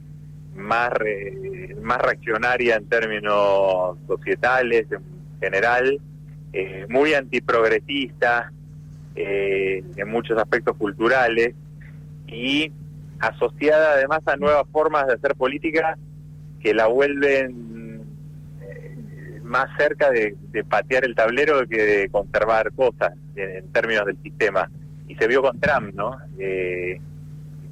más, 0.55 0.89
re, 0.93 1.75
más 1.81 1.97
reaccionaria 1.99 2.75
en 2.75 2.87
términos 2.87 3.97
societales 4.07 4.85
en 4.91 5.01
general, 5.39 5.99
eh, 6.53 6.85
muy 6.89 7.13
antiprogresista 7.13 8.51
eh, 9.15 9.83
en 9.95 10.09
muchos 10.09 10.37
aspectos 10.37 10.75
culturales 10.77 11.55
y 12.27 12.71
asociada 13.19 13.93
además 13.93 14.19
a 14.25 14.35
nuevas 14.35 14.65
formas 14.71 15.07
de 15.07 15.13
hacer 15.13 15.35
política 15.35 15.97
que 16.59 16.73
la 16.73 16.87
vuelven 16.87 18.01
eh, 18.61 19.39
más 19.43 19.67
cerca 19.77 20.09
de, 20.11 20.35
patear 20.67 21.05
el 21.05 21.15
tablero 21.15 21.67
que 21.67 21.81
de 21.81 22.09
conservar 22.09 22.71
cosas 22.73 23.13
en, 23.35 23.71
términos 23.71 24.05
del 24.05 24.17
sistema. 24.21 24.69
Y 25.07 25.15
se 25.15 25.27
vio 25.27 25.41
con 25.41 25.59
Trump, 25.59 25.93
¿no? 25.93 26.17
Eh, 26.39 26.99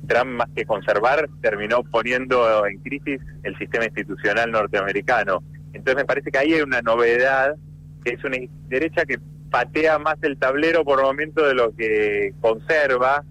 Trump, 0.07 0.31
más 0.31 0.49
que 0.55 0.65
conservar, 0.65 1.29
terminó 1.41 1.83
poniendo 1.83 2.65
en 2.67 2.77
crisis 2.79 3.19
el 3.43 3.57
sistema 3.57 3.85
institucional 3.85 4.51
norteamericano. 4.51 5.43
Entonces 5.73 5.95
me 5.95 6.05
parece 6.05 6.29
que 6.29 6.37
ahí 6.37 6.53
hay 6.53 6.61
una 6.61 6.81
novedad, 6.81 7.55
que 8.03 8.13
es 8.13 8.23
una 8.23 8.37
derecha 8.67 9.05
que 9.05 9.17
patea 9.53 9.99
más 9.99 10.15
el 10.23 10.35
tablero 10.37 10.83
por 10.83 10.99
momento 11.03 11.45
de 11.45 11.53
lo 11.53 11.75
que 11.75 12.33
conserva 12.41 13.23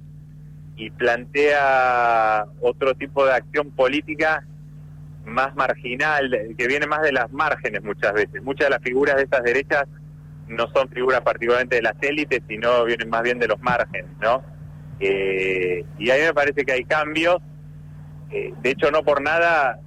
y 0.76 0.88
plantea 0.92 2.46
otro 2.60 2.94
tipo 2.94 3.26
de 3.26 3.32
acción 3.32 3.72
política 3.72 4.46
más 5.24 5.52
marginal, 5.56 6.30
que 6.56 6.68
viene 6.68 6.86
más 6.86 7.02
de 7.02 7.10
las 7.10 7.32
márgenes 7.32 7.82
muchas 7.82 8.12
veces. 8.12 8.40
Muchas 8.40 8.66
de 8.66 8.70
las 8.70 8.82
figuras 8.82 9.16
de 9.16 9.24
estas 9.24 9.42
derechas 9.42 9.88
no 10.46 10.68
son 10.72 10.88
figuras 10.90 11.22
particularmente 11.22 11.74
de 11.74 11.82
las 11.82 11.96
élites, 12.00 12.40
sino 12.46 12.84
vienen 12.84 13.10
más 13.10 13.22
bien 13.22 13.40
de 13.40 13.48
los 13.48 13.60
márgenes, 13.60 14.12
¿no? 14.20 14.44
Eh, 15.00 15.84
y 15.98 16.10
ahí 16.10 16.22
me 16.22 16.34
parece 16.34 16.64
que 16.64 16.70
hay 16.70 16.84
cambios. 16.84 17.38
Eh, 18.30 18.54
de 18.62 18.70
hecho, 18.70 18.92
no 18.92 19.02
por 19.02 19.22
nada, 19.22 19.80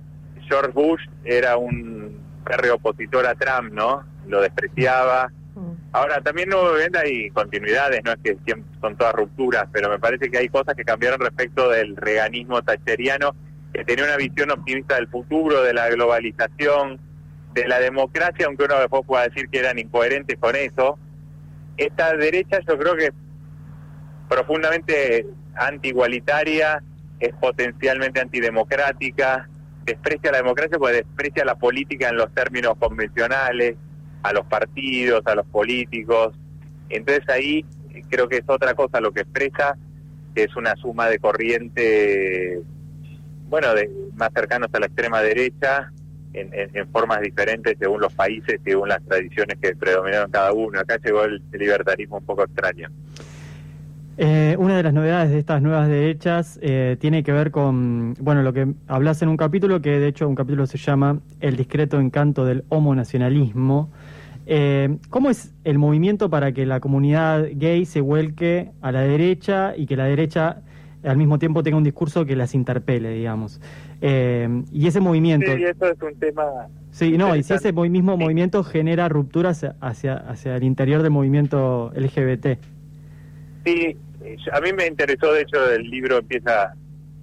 George 0.50 0.74
Bush 0.74 1.02
era 1.24 1.56
un 1.56 2.20
férreo 2.46 2.76
opositor 2.76 3.26
a 3.26 3.36
Trump, 3.36 3.72
¿no? 3.72 4.04
Lo 4.28 4.42
despreciaba. 4.42 5.32
Ahora, 5.96 6.20
también 6.20 6.50
no 6.50 6.60
hay 7.00 7.30
continuidades, 7.30 8.04
no 8.04 8.12
es 8.12 8.18
que 8.22 8.38
son 8.82 8.98
todas 8.98 9.14
rupturas, 9.14 9.66
pero 9.72 9.90
me 9.90 9.98
parece 9.98 10.30
que 10.30 10.40
hay 10.40 10.50
cosas 10.50 10.76
que 10.76 10.84
cambiaron 10.84 11.22
respecto 11.22 11.70
del 11.70 11.96
reganismo 11.96 12.62
tacheriano, 12.62 13.34
que 13.74 13.86
tenía 13.86 14.04
una 14.04 14.18
visión 14.18 14.52
optimista 14.52 14.96
del 14.96 15.08
futuro, 15.08 15.64
de 15.64 15.74
la 15.74 15.88
globalización, 15.88 17.00
de 17.54 17.68
la 17.70 17.80
democracia, 17.80 18.46
aunque 18.46 18.66
uno 18.66 18.78
después 18.78 19.04
pueda 19.08 19.24
decir 19.24 19.48
que 19.48 19.60
eran 19.60 19.80
incoherentes 19.80 20.38
con 20.38 20.58
eso. 20.58 21.00
Esta 21.78 22.14
derecha 22.18 22.60
yo 22.68 22.78
creo 22.78 22.98
que 22.98 23.14
profundamente 24.28 25.26
anti-igualitaria, 25.56 26.84
es 27.22 27.34
potencialmente 27.36 28.20
antidemocrática, 28.20 29.48
desprecia 29.86 30.34
la 30.34 30.40
democracia 30.40 30.78
porque 30.78 31.06
desprecia 31.06 31.46
la 31.46 31.56
política 31.56 32.10
en 32.10 32.18
los 32.18 32.34
términos 32.34 32.74
convencionales, 32.80 33.78
a 34.26 34.34
los 34.34 34.46
partidos, 34.48 35.22
a 35.26 35.36
los 35.36 35.46
políticos. 35.46 36.36
Entonces 36.90 37.28
ahí 37.30 37.64
creo 38.10 38.28
que 38.28 38.38
es 38.38 38.44
otra 38.48 38.74
cosa 38.74 39.00
lo 39.00 39.12
que 39.12 39.22
expresa, 39.22 39.78
que 40.34 40.44
es 40.44 40.56
una 40.56 40.76
suma 40.76 41.08
de 41.08 41.20
corriente, 41.20 42.62
bueno, 43.48 43.74
de, 43.76 43.90
más 44.16 44.32
cercanos 44.34 44.70
a 44.74 44.80
la 44.80 44.88
extrema 44.88 45.22
derecha, 45.22 45.92
en, 46.34 46.50
en, 46.52 46.88
formas 46.90 47.22
diferentes 47.22 47.78
según 47.80 48.02
los 48.02 48.12
países, 48.12 48.60
según 48.66 48.90
las 48.90 49.02
tradiciones 49.06 49.58
que 49.62 49.76
predominaron 49.76 50.30
cada 50.32 50.52
uno. 50.52 50.80
Acá 50.80 50.98
llegó 51.04 51.24
el 51.24 51.42
libertarismo 51.54 52.18
un 52.18 52.26
poco 52.26 52.44
extraño. 52.44 52.90
Eh, 54.18 54.56
una 54.58 54.78
de 54.78 54.84
las 54.84 54.94
novedades 54.94 55.30
de 55.32 55.40
estas 55.40 55.62
nuevas 55.62 55.90
derechas 55.90 56.58
eh, 56.62 56.96
tiene 57.00 57.24
que 57.24 57.34
ver 57.34 57.52
con, 57.52 58.14
bueno, 58.20 58.44
lo 58.44 58.54
que 58.54 58.74
hablas 58.88 59.22
en 59.22 59.30
un 59.30 59.38
capítulo, 59.38 59.82
que 59.82 60.00
de 60.00 60.08
hecho 60.08 60.28
un 60.28 60.36
capítulo 60.36 60.66
se 60.68 60.78
llama 60.78 61.20
El 61.42 61.58
discreto 61.58 62.00
encanto 62.00 62.46
del 62.46 62.64
homonacionalismo. 62.70 63.92
Eh, 64.46 64.98
¿Cómo 65.10 65.30
es 65.30 65.54
el 65.64 65.78
movimiento 65.78 66.30
para 66.30 66.52
que 66.52 66.66
la 66.66 66.80
comunidad 66.80 67.48
gay 67.54 67.86
se 67.86 68.02
vuelque 68.02 68.72
a 68.82 68.92
la 68.92 69.02
derecha 69.02 69.76
y 69.76 69.86
que 69.86 69.96
la 69.96 70.06
derecha 70.06 70.62
al 71.04 71.18
mismo 71.18 71.40
tiempo 71.40 71.64
tenga 71.64 71.78
un 71.78 71.84
discurso 71.84 72.26
que 72.26 72.36
las 72.36 72.56
interpele, 72.56 73.10
digamos? 73.12 73.62
y 74.02 74.86
ese 74.86 75.00
movimiento... 75.00 75.52
Sí, 75.56 75.64
eso 75.64 75.90
es 75.90 76.00
un 76.00 76.14
tema... 76.20 76.44
Sí, 76.92 77.18
no, 77.18 77.36
y 77.36 77.42
si 77.42 77.54
ese 77.54 77.74
mismo 77.74 78.18
movimiento 78.18 78.64
genera 78.64 79.10
rupturas 79.10 79.66
hacia, 79.82 80.16
hacia 80.16 80.56
el 80.56 80.64
interior 80.64 81.02
del 81.02 81.12
movimiento 81.12 81.92
LGBT. 81.96 82.60
Sí, 83.66 83.98
a 84.52 84.62
mí 84.62 84.74
me 84.74 84.86
interesó, 84.86 85.34
de 85.34 85.42
hecho, 85.42 85.72
el 85.72 85.90
libro 85.90 86.20
empieza 86.20 86.76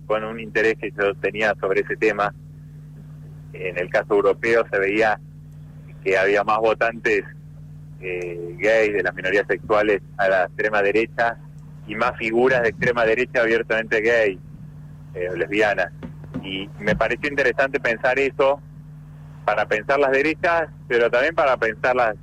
con 0.06 0.24
un 0.24 0.40
interés 0.40 0.76
que 0.76 0.90
yo 0.90 1.14
tenía 1.14 1.54
sobre 1.60 1.80
ese 1.80 1.96
tema. 1.96 2.34
En 3.52 3.78
el 3.78 3.88
caso 3.90 4.14
europeo 4.14 4.64
se 4.70 4.78
veía 4.78 5.20
que 6.04 6.18
había 6.18 6.44
más 6.44 6.58
votantes 6.58 7.24
eh, 8.00 8.56
gays 8.58 8.92
de 8.92 9.02
las 9.02 9.14
minorías 9.14 9.46
sexuales 9.46 10.02
a 10.18 10.28
la 10.28 10.44
extrema 10.44 10.82
derecha 10.82 11.36
y 11.86 11.94
más 11.94 12.16
figuras 12.16 12.62
de 12.62 12.70
extrema 12.70 13.04
derecha 13.04 13.42
abiertamente 13.42 14.00
gay, 14.00 14.38
eh, 15.14 15.28
lesbianas. 15.36 15.92
Y 16.42 16.68
me 16.78 16.96
pareció 16.96 17.28
interesante 17.28 17.78
pensar 17.78 18.18
eso 18.18 18.60
para 19.44 19.66
pensar 19.66 19.98
las 19.98 20.10
derechas, 20.10 20.68
pero 20.88 21.10
también 21.10 21.34
para 21.34 21.56
pensar 21.56 21.94
las 21.94 22.14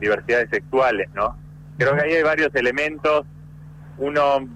diversidades 0.00 0.48
sexuales, 0.50 1.08
¿no? 1.14 1.36
Creo 1.76 1.94
que 1.94 2.02
ahí 2.02 2.12
hay 2.14 2.22
varios 2.22 2.54
elementos 2.54 3.24
uno, 3.98 4.48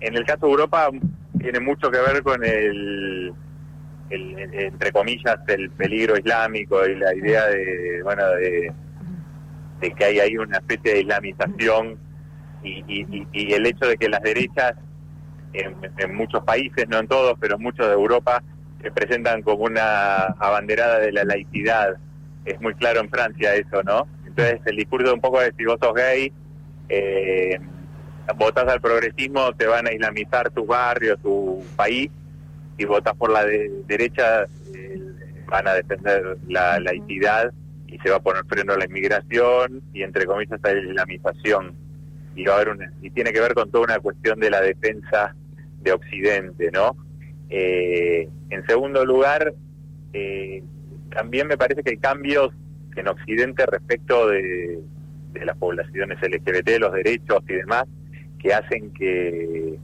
en 0.00 0.16
el 0.16 0.24
caso 0.24 0.46
de 0.46 0.52
Europa, 0.52 0.88
tiene 1.38 1.60
mucho 1.60 1.90
que 1.90 1.98
ver 1.98 2.22
con 2.22 2.44
el, 2.44 3.32
entre 4.10 4.92
comillas, 4.92 5.38
el 5.48 5.70
peligro 5.70 6.16
islámico 6.16 6.86
y 6.86 6.96
la 6.96 7.14
idea 7.14 7.46
de, 7.46 8.02
bueno, 8.02 8.26
de, 8.30 8.72
que 9.80 10.04
hay 10.04 10.20
ahí 10.20 10.36
una 10.36 10.58
especie 10.58 10.94
de 10.94 11.00
islamización 11.00 11.98
y, 12.62 12.84
y, 13.32 13.52
el 13.52 13.66
hecho 13.66 13.86
de 13.86 13.96
que 13.96 14.08
las 14.08 14.22
derechas 14.22 14.74
en, 15.52 16.14
muchos 16.14 16.42
países, 16.44 16.88
no 16.88 16.98
en 16.98 17.06
todos, 17.06 17.36
pero 17.40 17.56
en 17.56 17.62
muchos 17.62 17.86
de 17.86 17.92
Europa, 17.92 18.42
se 18.82 18.90
presentan 18.90 19.42
como 19.42 19.64
una 19.64 20.24
abanderada 20.38 20.98
de 20.98 21.12
la 21.12 21.24
laicidad. 21.24 21.96
Es 22.44 22.60
muy 22.60 22.74
claro 22.74 23.00
en 23.00 23.08
Francia 23.08 23.54
eso, 23.54 23.82
¿no? 23.82 24.06
Entonces 24.26 24.60
el 24.66 24.76
discurso 24.76 25.14
un 25.14 25.20
poco 25.20 25.40
de 25.40 25.52
si 25.56 25.64
vos 25.64 25.78
sos 25.80 25.94
gay, 25.94 26.32
eh, 26.88 27.58
votas 28.36 28.68
al 28.68 28.80
progresismo, 28.80 29.52
te 29.54 29.66
van 29.66 29.86
a 29.86 29.92
islamizar 29.92 30.50
tu 30.50 30.66
barrio, 30.66 31.16
tu 31.16 31.64
país, 31.76 32.10
y 32.78 32.84
votas 32.84 33.14
por 33.16 33.30
la 33.30 33.44
derecha, 33.44 34.44
eh, 34.74 35.02
van 35.46 35.66
a 35.68 35.74
defender 35.74 36.38
la 36.48 36.78
laicidad 36.80 37.52
y 37.86 37.98
se 37.98 38.10
va 38.10 38.16
a 38.16 38.22
poner 38.22 38.44
freno 38.46 38.74
a 38.74 38.78
la 38.78 38.84
inmigración 38.84 39.82
y 39.92 40.02
entre 40.02 40.26
comillas 40.26 40.60
a 40.62 40.72
la 40.72 40.80
islamización. 40.80 41.74
Y, 42.34 42.44
va 42.44 42.54
a 42.54 42.56
haber 42.56 42.68
una, 42.68 42.92
y 43.00 43.10
tiene 43.10 43.32
que 43.32 43.40
ver 43.40 43.54
con 43.54 43.70
toda 43.70 43.84
una 43.84 43.98
cuestión 43.98 44.38
de 44.40 44.50
la 44.50 44.60
defensa 44.60 45.34
de 45.80 45.92
Occidente, 45.92 46.70
¿no? 46.70 46.94
Eh, 47.48 48.28
en 48.50 48.66
segundo 48.66 49.04
lugar, 49.06 49.54
eh, 50.12 50.62
también 51.10 51.46
me 51.46 51.56
parece 51.56 51.82
que 51.82 51.90
hay 51.90 51.96
cambios 51.96 52.52
en 52.94 53.08
Occidente 53.08 53.64
respecto 53.64 54.28
de, 54.28 54.80
de 55.32 55.44
las 55.46 55.56
poblaciones 55.56 56.18
LGBT, 56.20 56.78
los 56.78 56.92
derechos 56.92 57.42
y 57.48 57.54
demás, 57.54 57.84
que 58.38 58.52
hacen 58.52 58.92
que, 58.92 59.78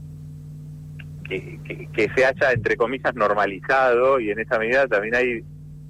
que, 1.39 2.09
se 2.15 2.25
haya, 2.25 2.51
entre 2.51 2.75
comillas, 2.75 3.13
normalizado 3.15 4.19
y 4.19 4.31
en 4.31 4.39
esa 4.39 4.59
medida 4.59 4.87
también 4.87 5.15
hay 5.15 5.43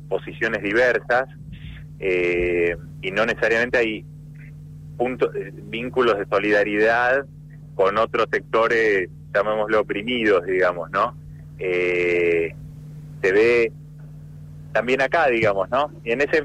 posiciones 0.10 0.62
diversas 0.62 1.26
eh, 2.00 2.76
y 3.02 3.12
no 3.12 3.26
necesariamente 3.26 3.78
hay 3.78 4.06
puntos, 4.98 5.34
eh, 5.36 5.52
vínculos 5.54 6.18
de 6.18 6.26
solidaridad 6.26 7.26
con 7.76 7.98
otros 7.98 8.28
sectores, 8.32 9.10
llamémoslo 9.34 9.82
oprimidos, 9.82 10.46
digamos, 10.46 10.92
¿no? 10.92 11.16
Eh, 11.58 12.54
se 13.22 13.32
ve 13.32 13.72
también 14.72 15.02
acá, 15.02 15.28
digamos, 15.28 15.70
¿no? 15.70 15.92
Y 16.04 16.12
en 16.12 16.22
ese 16.22 16.44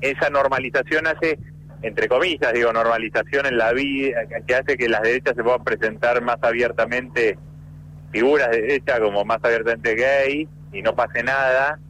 esa 0.00 0.28
normalización 0.28 1.06
hace 1.06 1.38
entre 1.84 2.08
comillas, 2.08 2.52
digo, 2.54 2.72
normalización 2.72 3.44
en 3.44 3.58
la 3.58 3.72
vida, 3.74 4.22
que 4.46 4.54
hace 4.54 4.76
que 4.78 4.88
las 4.88 5.02
derechas 5.02 5.34
se 5.36 5.42
puedan 5.42 5.62
presentar 5.64 6.22
más 6.22 6.38
abiertamente, 6.40 7.36
figuras 8.14 8.48
de 8.52 8.62
derecha 8.62 9.00
como 9.00 9.24
más 9.24 9.40
abiertamente 9.42 9.96
gay, 9.96 10.48
y 10.72 10.82
no 10.82 10.94
pase 10.94 11.24
nada, 11.24 11.80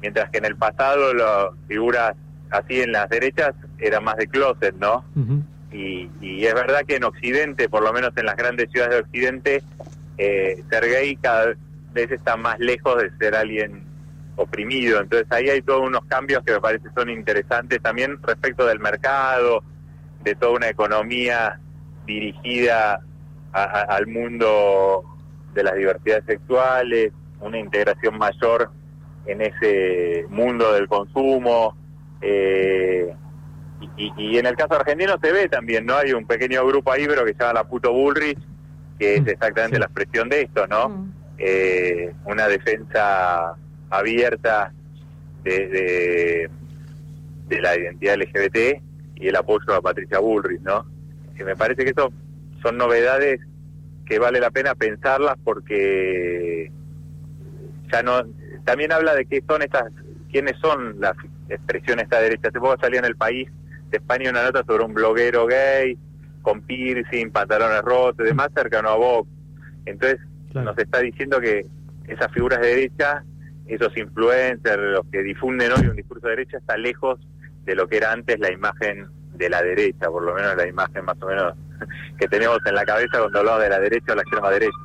mientras 0.00 0.30
que 0.30 0.38
en 0.38 0.44
el 0.44 0.56
pasado 0.56 1.12
las 1.12 1.48
figuras 1.66 2.14
así 2.50 2.80
en 2.80 2.92
las 2.92 3.10
derechas 3.10 3.54
eran 3.78 4.04
más 4.04 4.16
de 4.16 4.28
closet, 4.28 4.76
¿no? 4.76 5.04
y, 5.72 6.08
y, 6.20 6.46
es 6.46 6.54
verdad 6.54 6.82
que 6.86 6.94
en 6.94 7.04
Occidente, 7.04 7.68
por 7.68 7.82
lo 7.82 7.92
menos 7.92 8.12
en 8.16 8.26
las 8.26 8.36
grandes 8.36 8.70
ciudades 8.70 8.94
de 8.94 9.00
Occidente, 9.00 9.62
eh, 10.16 10.62
ser 10.70 10.84
gay 10.88 11.16
cada 11.16 11.54
vez 11.92 12.10
está 12.12 12.36
más 12.36 12.58
lejos 12.60 13.02
de 13.02 13.10
ser 13.18 13.34
alguien 13.34 13.82
oprimido. 14.36 15.00
Entonces 15.00 15.26
ahí 15.30 15.50
hay 15.50 15.60
todos 15.62 15.82
unos 15.86 16.04
cambios 16.06 16.44
que 16.44 16.52
me 16.52 16.60
parece 16.60 16.88
son 16.94 17.10
interesantes 17.10 17.82
también 17.82 18.16
respecto 18.22 18.64
del 18.64 18.78
mercado, 18.78 19.64
de 20.22 20.36
toda 20.36 20.52
una 20.52 20.68
economía 20.68 21.58
dirigida 22.06 23.00
al 23.52 24.06
mundo 24.06 25.04
de 25.58 25.64
las 25.64 25.74
diversidades 25.74 26.24
sexuales, 26.24 27.12
una 27.40 27.58
integración 27.58 28.16
mayor 28.16 28.70
en 29.26 29.42
ese 29.42 30.24
mundo 30.28 30.72
del 30.72 30.86
consumo. 30.86 31.76
Eh, 32.20 33.12
y, 33.96 34.38
en 34.38 34.46
el 34.46 34.56
caso 34.56 34.74
argentino 34.74 35.18
se 35.20 35.32
ve 35.32 35.48
también, 35.48 35.84
¿no? 35.84 35.96
Hay 35.96 36.12
un 36.12 36.26
pequeño 36.26 36.64
grupo 36.64 36.92
ahí, 36.92 37.06
pero 37.08 37.24
que 37.24 37.32
se 37.32 37.40
llama 37.40 37.54
la 37.54 37.64
Puto 37.64 37.92
Bullrich, 37.92 38.38
que 38.98 39.16
es 39.16 39.22
mm, 39.22 39.28
exactamente 39.28 39.78
la 39.80 39.86
expresión 39.86 40.28
de 40.28 40.42
esto, 40.42 40.66
¿no? 40.68 40.88
Mm. 40.88 41.12
eh, 41.38 42.14
una 42.24 42.46
defensa 42.46 43.56
abierta 43.90 44.72
de, 45.42 45.68
de, 45.68 46.50
de, 47.48 47.60
la 47.60 47.76
identidad 47.76 48.16
LGBT 48.16 48.80
y 49.16 49.28
el 49.28 49.36
apoyo 49.36 49.74
a 49.74 49.80
Patricia 49.80 50.20
Bullrich, 50.20 50.60
¿no? 50.60 50.86
Que 51.36 51.44
me 51.44 51.56
parece 51.56 51.84
que 51.84 51.90
eso 51.90 52.12
son 52.62 52.76
novedades 52.76 53.40
que 54.08 54.18
vale 54.18 54.40
la 54.40 54.50
pena 54.50 54.74
pensarlas 54.74 55.36
porque 55.44 56.72
ya 57.92 58.02
no 58.02 58.22
también 58.64 58.90
habla 58.92 59.14
de 59.14 59.26
qué 59.26 59.42
son 59.46 59.62
estas 59.62 59.84
quiénes 60.30 60.58
son 60.60 61.00
las 61.00 61.14
expresiones 61.48 61.96
de 61.96 62.02
esta 62.04 62.20
derecha. 62.20 62.48
Hace 62.48 62.58
poco 62.58 62.76
salía 62.80 63.00
en 63.00 63.04
el 63.04 63.16
país 63.16 63.48
de 63.90 63.98
España 63.98 64.30
una 64.30 64.42
nota 64.42 64.64
sobre 64.64 64.84
un 64.84 64.94
bloguero 64.94 65.46
gay 65.46 65.98
con 66.42 66.62
piercing, 66.62 67.30
pantalones 67.30 67.82
rotos 67.82 68.24
y 68.24 68.28
demás 68.28 68.48
cercano 68.54 68.88
a 68.88 68.96
Vox. 68.96 69.28
Entonces 69.84 70.20
nos 70.54 70.76
está 70.78 71.00
diciendo 71.00 71.40
que 71.40 71.66
esas 72.06 72.32
figuras 72.32 72.60
de 72.60 72.68
derecha, 72.68 73.24
esos 73.66 73.94
influencers, 73.96 74.82
los 74.82 75.06
que 75.12 75.22
difunden 75.22 75.72
hoy 75.72 75.86
un 75.86 75.96
discurso 75.96 76.26
de 76.26 76.36
derecha, 76.36 76.58
está 76.58 76.76
lejos 76.76 77.20
de 77.64 77.74
lo 77.74 77.86
que 77.86 77.98
era 77.98 78.12
antes 78.12 78.38
la 78.40 78.50
imagen 78.50 79.06
de 79.34 79.50
la 79.50 79.62
derecha, 79.62 80.08
por 80.08 80.22
lo 80.22 80.34
menos 80.34 80.56
la 80.56 80.66
imagen 80.66 81.04
más 81.04 81.20
o 81.20 81.26
menos 81.26 81.54
que 82.18 82.28
tenemos 82.28 82.58
en 82.66 82.74
la 82.74 82.84
cabeza 82.84 83.18
cuando 83.18 83.38
hablamos 83.38 83.62
de 83.62 83.68
la 83.68 83.80
derecha 83.80 84.12
o 84.12 84.16
la 84.16 84.22
extrema 84.22 84.50
derecha. 84.50 84.78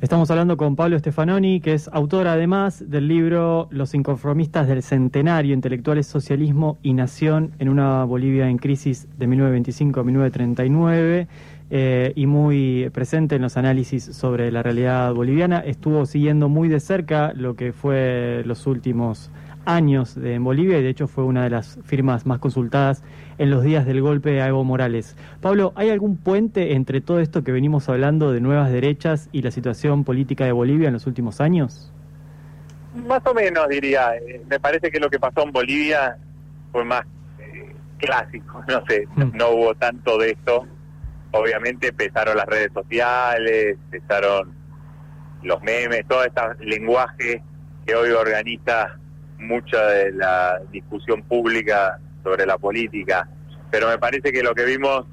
Estamos 0.00 0.30
hablando 0.30 0.56
con 0.56 0.76
Pablo 0.76 0.96
Stefanoni, 0.96 1.60
que 1.60 1.72
es 1.72 1.88
autor 1.88 2.28
además 2.28 2.88
del 2.88 3.08
libro 3.08 3.66
Los 3.72 3.94
inconformistas 3.94 4.68
del 4.68 4.84
centenario, 4.84 5.54
intelectuales, 5.54 6.06
socialismo 6.06 6.78
y 6.82 6.92
nación 6.92 7.52
en 7.58 7.68
una 7.68 8.04
Bolivia 8.04 8.48
en 8.48 8.58
crisis 8.58 9.08
de 9.18 9.26
1925 9.26 9.98
a 9.98 10.04
1939. 10.04 11.28
Eh, 11.70 12.14
y 12.16 12.24
muy 12.24 12.88
presente 12.94 13.36
en 13.36 13.42
los 13.42 13.58
análisis 13.58 14.02
sobre 14.02 14.50
la 14.50 14.62
realidad 14.62 15.12
boliviana. 15.12 15.58
Estuvo 15.58 16.06
siguiendo 16.06 16.48
muy 16.48 16.68
de 16.68 16.80
cerca 16.80 17.32
lo 17.34 17.56
que 17.56 17.72
fue 17.72 18.42
los 18.46 18.66
últimos 18.66 19.30
años 19.68 20.14
de, 20.14 20.34
en 20.34 20.44
Bolivia 20.44 20.78
y 20.78 20.82
de 20.82 20.88
hecho 20.88 21.06
fue 21.06 21.24
una 21.24 21.44
de 21.44 21.50
las 21.50 21.78
firmas 21.84 22.26
más 22.26 22.38
consultadas 22.38 23.02
en 23.38 23.50
los 23.50 23.62
días 23.62 23.86
del 23.86 24.00
golpe 24.00 24.40
a 24.40 24.48
Evo 24.48 24.64
Morales. 24.64 25.16
Pablo, 25.40 25.72
¿hay 25.76 25.90
algún 25.90 26.16
puente 26.16 26.72
entre 26.72 27.00
todo 27.00 27.20
esto 27.20 27.44
que 27.44 27.52
venimos 27.52 27.88
hablando 27.88 28.32
de 28.32 28.40
nuevas 28.40 28.72
derechas 28.72 29.28
y 29.32 29.42
la 29.42 29.50
situación 29.50 30.04
política 30.04 30.44
de 30.44 30.52
Bolivia 30.52 30.88
en 30.88 30.94
los 30.94 31.06
últimos 31.06 31.40
años? 31.40 31.92
Más 33.06 33.24
o 33.26 33.34
menos 33.34 33.68
diría. 33.68 34.16
Eh, 34.16 34.42
me 34.48 34.58
parece 34.58 34.90
que 34.90 34.98
lo 34.98 35.10
que 35.10 35.20
pasó 35.20 35.42
en 35.42 35.52
Bolivia 35.52 36.16
fue 36.72 36.84
más 36.84 37.04
eh, 37.38 37.74
clásico, 37.98 38.64
no 38.68 38.84
sé, 38.86 39.06
mm. 39.14 39.36
no 39.36 39.50
hubo 39.50 39.74
tanto 39.74 40.18
de 40.18 40.30
esto 40.30 40.66
obviamente 41.30 41.88
empezaron 41.88 42.36
las 42.36 42.46
redes 42.46 42.70
sociales, 42.72 43.76
empezaron 43.90 44.54
los 45.42 45.62
memes, 45.62 46.06
todo 46.08 46.24
este 46.24 46.40
lenguaje 46.60 47.42
que 47.86 47.94
hoy 47.94 48.10
organiza 48.10 48.98
mucha 49.38 49.80
de 49.86 50.12
la 50.12 50.60
discusión 50.70 51.22
pública 51.22 51.98
sobre 52.22 52.46
la 52.46 52.58
política. 52.58 53.28
Pero 53.70 53.88
me 53.88 53.98
parece 53.98 54.32
que 54.32 54.42
lo 54.42 54.54
que 54.54 54.64
vimos 54.64 55.06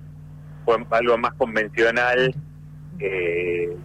fue 0.64 0.78
algo 0.92 1.18
más 1.18 1.34
convencional, 1.34 2.34
eh, 3.00 3.76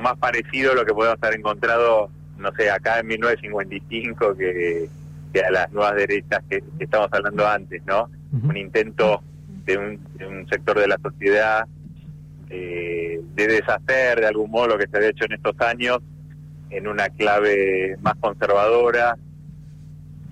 más 0.00 0.16
parecido 0.16 0.72
a 0.72 0.74
lo 0.76 0.84
que 0.84 0.94
podemos 0.94 1.18
haber 1.20 1.38
encontrado, 1.38 2.08
no 2.38 2.52
sé, 2.56 2.70
acá 2.70 3.00
en 3.00 3.08
1955 3.08 4.36
que, 4.36 4.88
a 5.44 5.50
las 5.50 5.72
nuevas 5.72 5.96
derechas 5.96 6.40
que, 6.48 6.62
estamos 6.78 7.08
hablando 7.10 7.46
antes, 7.46 7.82
¿no? 7.84 8.08
Un 8.32 8.56
intento 8.56 9.22
de 9.64 9.78
un, 9.78 10.46
sector 10.48 10.78
de 10.78 10.88
la 10.88 10.98
sociedad 11.02 11.66
eh, 12.48 13.20
de 13.34 13.46
deshacer 13.46 14.20
de 14.20 14.26
algún 14.26 14.50
modo 14.50 14.68
lo 14.68 14.78
que 14.78 14.86
se 14.86 14.96
había 14.96 15.10
hecho 15.10 15.24
en 15.24 15.32
estos 15.32 15.58
años 15.60 15.98
en 16.70 16.86
una 16.86 17.08
clave 17.08 17.96
más 18.00 18.14
conservadora 18.20 19.16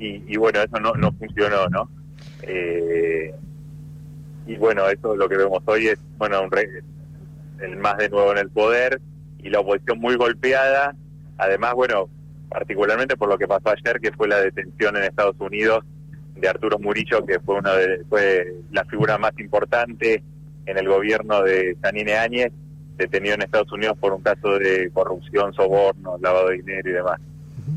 y, 0.00 0.36
bueno, 0.36 0.60
eso 0.60 0.80
no, 0.80 0.92
no 0.94 1.12
funcionó, 1.12 1.68
¿no? 1.68 1.90
Eh, 2.42 3.34
y 4.46 4.56
bueno, 4.56 4.88
eso 4.88 5.14
lo 5.14 5.28
que 5.28 5.36
vemos 5.36 5.62
hoy 5.66 5.88
es, 5.88 5.98
bueno, 6.16 6.42
un 6.42 6.50
el 7.60 7.76
más 7.76 7.98
de 7.98 8.08
nuevo 8.08 8.32
en 8.32 8.38
el 8.38 8.48
poder 8.48 9.00
y 9.38 9.50
la 9.50 9.60
oposición 9.60 9.98
muy 9.98 10.16
golpeada, 10.16 10.96
además, 11.36 11.74
bueno, 11.74 12.08
particularmente 12.48 13.16
por 13.16 13.28
lo 13.28 13.38
que 13.38 13.46
pasó 13.46 13.70
ayer, 13.70 14.00
que 14.00 14.12
fue 14.12 14.28
la 14.28 14.40
detención 14.40 14.96
en 14.96 15.04
Estados 15.04 15.36
Unidos 15.38 15.84
de 16.34 16.48
Arturo 16.48 16.78
Murillo, 16.78 17.24
que 17.26 17.38
fue 17.40 17.56
una 17.56 17.74
de, 17.74 18.02
fue 18.08 18.54
la 18.72 18.84
figura 18.86 19.18
más 19.18 19.32
importante 19.38 20.22
en 20.66 20.78
el 20.78 20.88
gobierno 20.88 21.42
de 21.42 21.76
Janine 21.82 22.14
Áñez, 22.14 22.52
detenido 22.96 23.34
en 23.34 23.42
Estados 23.42 23.72
Unidos 23.72 23.96
por 23.98 24.12
un 24.12 24.22
caso 24.22 24.58
de 24.58 24.90
corrupción, 24.92 25.52
soborno, 25.54 26.18
lavado 26.20 26.48
de 26.48 26.56
dinero 26.56 26.90
y 26.90 26.92
demás. 26.92 27.20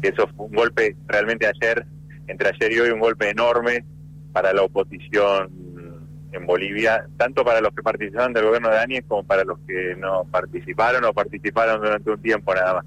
Eso 0.01 0.27
fue 0.35 0.47
un 0.47 0.53
golpe 0.53 0.95
realmente 1.07 1.47
ayer, 1.47 1.85
entre 2.27 2.49
ayer 2.49 2.71
y 2.71 2.79
hoy, 2.79 2.89
un 2.89 2.99
golpe 2.99 3.29
enorme 3.29 3.85
para 4.31 4.53
la 4.53 4.63
oposición 4.63 5.51
en 6.31 6.45
Bolivia, 6.47 7.07
tanto 7.17 7.45
para 7.45 7.61
los 7.61 7.73
que 7.73 7.83
participaron 7.83 8.33
del 8.33 8.45
gobierno 8.45 8.69
de 8.69 8.79
Áñez 8.79 9.05
como 9.07 9.23
para 9.23 9.43
los 9.43 9.59
que 9.67 9.95
no 9.97 10.25
participaron 10.31 11.05
o 11.05 11.13
participaron 11.13 11.79
durante 11.79 12.09
un 12.09 12.21
tiempo 12.21 12.53
nada 12.53 12.73
más. 12.75 12.85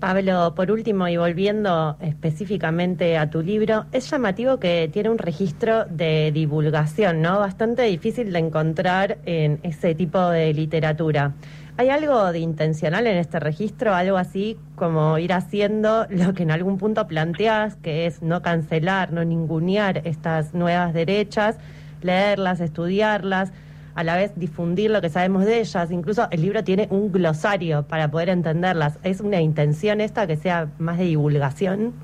Pablo, 0.00 0.52
por 0.56 0.72
último 0.72 1.06
y 1.06 1.16
volviendo 1.16 1.96
específicamente 2.00 3.16
a 3.16 3.30
tu 3.30 3.40
libro, 3.40 3.86
es 3.92 4.10
llamativo 4.10 4.58
que 4.58 4.90
tiene 4.92 5.10
un 5.10 5.18
registro 5.18 5.84
de 5.84 6.32
divulgación, 6.32 7.22
¿no? 7.22 7.38
Bastante 7.38 7.82
difícil 7.82 8.32
de 8.32 8.38
encontrar 8.40 9.18
en 9.26 9.60
ese 9.62 9.94
tipo 9.94 10.28
de 10.30 10.52
literatura. 10.54 11.34
¿Hay 11.78 11.88
algo 11.88 12.32
de 12.32 12.38
intencional 12.38 13.06
en 13.06 13.16
este 13.16 13.40
registro? 13.40 13.94
Algo 13.94 14.18
así 14.18 14.58
como 14.76 15.18
ir 15.18 15.32
haciendo 15.32 16.06
lo 16.10 16.34
que 16.34 16.42
en 16.42 16.50
algún 16.50 16.78
punto 16.78 17.06
planteas, 17.06 17.76
que 17.76 18.06
es 18.06 18.22
no 18.22 18.42
cancelar, 18.42 19.12
no 19.12 19.24
ningunear 19.24 20.02
estas 20.06 20.52
nuevas 20.52 20.92
derechas, 20.92 21.56
leerlas, 22.02 22.60
estudiarlas 22.60 23.52
a 23.94 24.04
la 24.04 24.16
vez 24.16 24.32
difundir 24.36 24.90
lo 24.90 25.00
que 25.00 25.08
sabemos 25.08 25.44
de 25.44 25.60
ellas. 25.60 25.90
Incluso 25.90 26.28
el 26.30 26.42
libro 26.42 26.62
tiene 26.62 26.88
un 26.90 27.10
glosario 27.10 27.84
para 27.84 28.10
poder 28.10 28.28
entenderlas. 28.28 28.98
¿Es 29.02 29.20
una 29.20 29.40
intención 29.40 30.00
esta 30.00 30.26
que 30.26 30.36
sea 30.36 30.68
más 30.78 30.98
de 30.98 31.04
divulgación? 31.04 31.94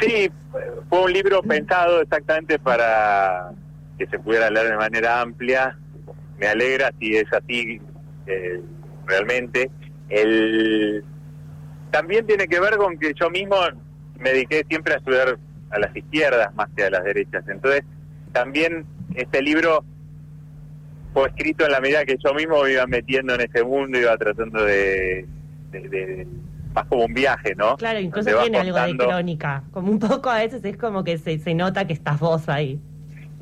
Sí, 0.00 0.30
fue 0.88 1.02
un 1.02 1.12
libro 1.12 1.42
pensado 1.42 2.00
exactamente 2.00 2.58
para 2.58 3.52
que 3.98 4.06
se 4.06 4.18
pudiera 4.18 4.50
leer 4.50 4.70
de 4.70 4.76
manera 4.76 5.20
amplia. 5.20 5.78
Me 6.38 6.46
alegra 6.48 6.90
si 6.98 7.16
es 7.16 7.32
así 7.32 7.80
eh, 8.26 8.60
realmente. 9.06 9.70
El... 10.08 11.04
También 11.90 12.26
tiene 12.26 12.46
que 12.46 12.60
ver 12.60 12.76
con 12.76 12.98
que 12.98 13.12
yo 13.14 13.30
mismo 13.30 13.56
me 14.18 14.30
dediqué 14.30 14.64
siempre 14.68 14.94
a 14.94 14.96
estudiar 14.98 15.38
a 15.70 15.78
las 15.78 15.94
izquierdas 15.96 16.54
más 16.54 16.68
que 16.76 16.84
a 16.84 16.90
las 16.90 17.04
derechas. 17.04 17.44
Entonces, 17.48 17.82
también 18.32 18.84
este 19.14 19.42
libro 19.42 19.84
fue 21.12 21.28
escrito 21.28 21.64
en 21.64 21.72
la 21.72 21.80
medida 21.80 22.04
que 22.04 22.16
yo 22.22 22.34
mismo 22.34 22.62
me 22.62 22.72
iba 22.72 22.86
metiendo 22.86 23.34
en 23.34 23.42
ese 23.42 23.62
mundo, 23.62 23.98
iba 23.98 24.16
tratando 24.16 24.64
de, 24.64 25.26
más 26.74 26.84
como 26.86 27.04
un 27.04 27.14
viaje, 27.14 27.54
¿no? 27.54 27.76
Claro, 27.76 28.00
incluso 28.00 28.30
tiene 28.40 28.58
algo 28.58 28.78
de 28.78 28.96
crónica, 28.96 29.62
como 29.70 29.90
un 29.90 30.00
poco 30.00 30.28
a 30.28 30.38
veces 30.38 30.64
es 30.64 30.76
como 30.76 31.04
que 31.04 31.18
se, 31.18 31.38
se 31.38 31.54
nota 31.54 31.86
que 31.86 31.92
estás 31.92 32.18
vos 32.18 32.48
ahí. 32.48 32.80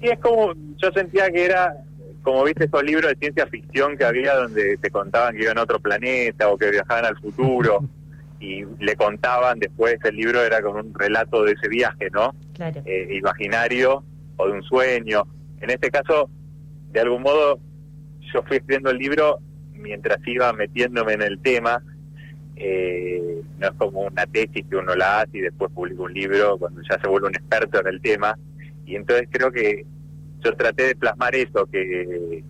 Y 0.02 0.10
es 0.10 0.18
como, 0.18 0.52
yo 0.76 0.90
sentía 0.92 1.30
que 1.30 1.44
era, 1.44 1.82
como 2.22 2.44
viste 2.44 2.64
esos 2.64 2.82
libros 2.82 3.10
de 3.10 3.18
ciencia 3.18 3.46
ficción 3.46 3.96
que 3.96 4.04
había 4.04 4.34
donde 4.34 4.76
te 4.78 4.90
contaban 4.90 5.36
que 5.36 5.42
iban 5.42 5.58
a 5.58 5.62
otro 5.62 5.80
planeta 5.80 6.48
o 6.48 6.56
que 6.56 6.70
viajaban 6.70 7.04
al 7.04 7.18
futuro 7.18 7.80
y 8.40 8.64
le 8.80 8.96
contaban 8.96 9.58
después 9.58 9.98
el 10.04 10.16
libro 10.16 10.42
era 10.42 10.62
como 10.62 10.80
un 10.80 10.94
relato 10.94 11.44
de 11.44 11.52
ese 11.52 11.68
viaje, 11.68 12.08
¿no? 12.12 12.34
Claro. 12.54 12.82
Eh, 12.84 13.08
imaginario 13.12 14.04
o 14.36 14.46
de 14.46 14.52
un 14.52 14.62
sueño. 14.62 15.24
En 15.60 15.70
este 15.70 15.90
caso 15.90 16.30
de 16.92 17.00
algún 17.00 17.22
modo 17.22 17.58
yo 18.32 18.42
fui 18.42 18.56
escribiendo 18.56 18.90
el 18.90 18.98
libro 18.98 19.38
mientras 19.74 20.18
iba 20.26 20.52
metiéndome 20.52 21.14
en 21.14 21.22
el 21.22 21.38
tema. 21.40 21.82
Eh, 22.56 23.42
no 23.58 23.66
es 23.68 23.72
como 23.74 24.00
una 24.02 24.26
tesis 24.26 24.64
que 24.68 24.76
uno 24.76 24.94
la 24.94 25.20
hace 25.20 25.38
y 25.38 25.40
después 25.40 25.72
publica 25.72 26.02
un 26.02 26.12
libro 26.12 26.58
cuando 26.58 26.80
ya 26.88 27.00
se 27.00 27.08
vuelve 27.08 27.28
un 27.28 27.34
experto 27.34 27.80
en 27.80 27.86
el 27.88 28.00
tema. 28.00 28.38
Y 28.86 28.96
entonces 28.96 29.28
creo 29.30 29.50
que 29.50 29.84
yo 30.42 30.54
traté 30.54 30.88
de 30.88 30.96
plasmar 30.96 31.34
eso, 31.34 31.66
que 31.66 32.42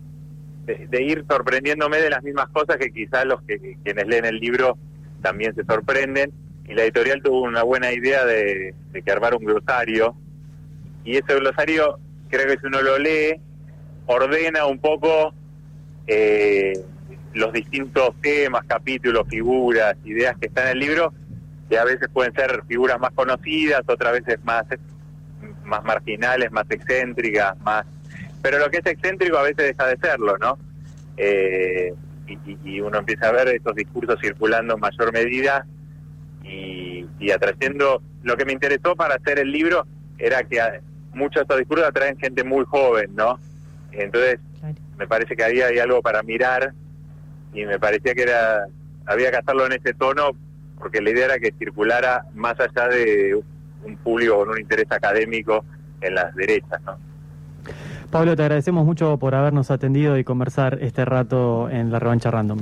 de, 0.65 1.03
ir 1.03 1.25
sorprendiéndome 1.29 1.97
de 1.97 2.09
las 2.09 2.23
mismas 2.23 2.47
cosas 2.49 2.77
que 2.77 2.91
quizás 2.91 3.25
los 3.25 3.41
que 3.43 3.77
quienes 3.83 4.07
leen 4.07 4.25
el 4.25 4.39
libro 4.39 4.77
también 5.21 5.53
se 5.55 5.63
sorprenden. 5.65 6.31
Y 6.67 6.73
la 6.73 6.83
editorial 6.83 7.21
tuvo 7.21 7.41
una 7.41 7.63
buena 7.63 7.91
idea 7.91 8.25
de, 8.25 8.73
de 8.91 9.01
que 9.01 9.11
armar 9.11 9.35
un 9.35 9.43
glosario. 9.43 10.15
Y 11.03 11.17
ese 11.17 11.35
glosario, 11.35 11.99
creo 12.29 12.47
que 12.47 12.57
si 12.59 12.67
uno 12.67 12.81
lo 12.81 12.97
lee, 12.97 13.41
ordena 14.05 14.65
un 14.65 14.79
poco 14.79 15.33
eh, 16.07 16.73
los 17.33 17.51
distintos 17.53 18.15
temas, 18.21 18.63
capítulos, 18.65 19.27
figuras, 19.27 19.95
ideas 20.05 20.37
que 20.37 20.47
están 20.47 20.65
en 20.67 20.71
el 20.73 20.79
libro, 20.79 21.13
que 21.69 21.77
a 21.77 21.83
veces 21.83 22.09
pueden 22.11 22.33
ser 22.33 22.63
figuras 22.67 22.99
más 22.99 23.11
conocidas, 23.11 23.81
otras 23.87 24.13
veces 24.13 24.43
más, 24.43 24.65
más 25.65 25.83
marginales, 25.83 26.51
más 26.51 26.65
excéntricas, 26.69 27.59
más... 27.61 27.85
Pero 28.41 28.59
lo 28.59 28.69
que 28.69 28.77
es 28.77 28.85
excéntrico 28.85 29.37
a 29.37 29.43
veces 29.43 29.67
deja 29.67 29.87
de 29.87 29.97
serlo, 29.97 30.37
¿no? 30.37 30.57
Eh, 31.17 31.93
y, 32.27 32.57
y- 32.63 32.81
uno 32.81 32.99
empieza 32.99 33.29
a 33.29 33.31
ver 33.31 33.47
estos 33.49 33.75
discursos 33.75 34.17
circulando 34.21 34.73
en 34.75 34.79
mayor 34.79 35.13
medida 35.13 35.65
y, 36.43 37.05
y 37.19 37.31
atrayendo. 37.31 38.01
Lo 38.23 38.35
que 38.37 38.45
me 38.45 38.53
interesó 38.53 38.95
para 38.95 39.15
hacer 39.15 39.39
el 39.39 39.51
libro 39.51 39.85
era 40.17 40.43
que 40.43 40.59
a- 40.61 40.79
muchos 41.13 41.35
de 41.35 41.41
estos 41.41 41.57
discursos 41.59 41.87
atraen 41.87 42.17
gente 42.17 42.43
muy 42.43 42.65
joven, 42.65 43.11
¿no? 43.15 43.39
Entonces, 43.91 44.39
me 44.97 45.07
parece 45.07 45.35
que 45.35 45.43
ahí 45.43 45.61
hay 45.61 45.79
algo 45.79 46.01
para 46.01 46.23
mirar 46.23 46.73
y 47.53 47.65
me 47.65 47.79
parecía 47.79 48.13
que 48.15 48.23
era 48.23 48.65
había 49.05 49.29
que 49.31 49.37
hacerlo 49.37 49.65
en 49.65 49.73
ese 49.73 49.93
tono 49.93 50.31
porque 50.79 51.01
la 51.01 51.09
idea 51.11 51.25
era 51.25 51.39
que 51.39 51.53
circulara 51.59 52.25
más 52.33 52.55
allá 52.59 52.87
de 52.87 53.35
un 53.85 53.97
público 53.97 54.37
con 54.37 54.49
un 54.49 54.59
interés 54.59 54.91
académico 54.91 55.63
en 56.01 56.15
las 56.15 56.35
derechas, 56.35 56.81
¿no? 56.83 56.97
Pablo, 58.11 58.35
te 58.35 58.43
agradecemos 58.43 58.85
mucho 58.85 59.17
por 59.17 59.33
habernos 59.33 59.71
atendido 59.71 60.17
y 60.19 60.23
conversar 60.23 60.77
este 60.81 61.03
rato 61.03 61.67
en 61.69 61.91
la 61.91 61.97
revancha 61.97 62.29
random. 62.29 62.59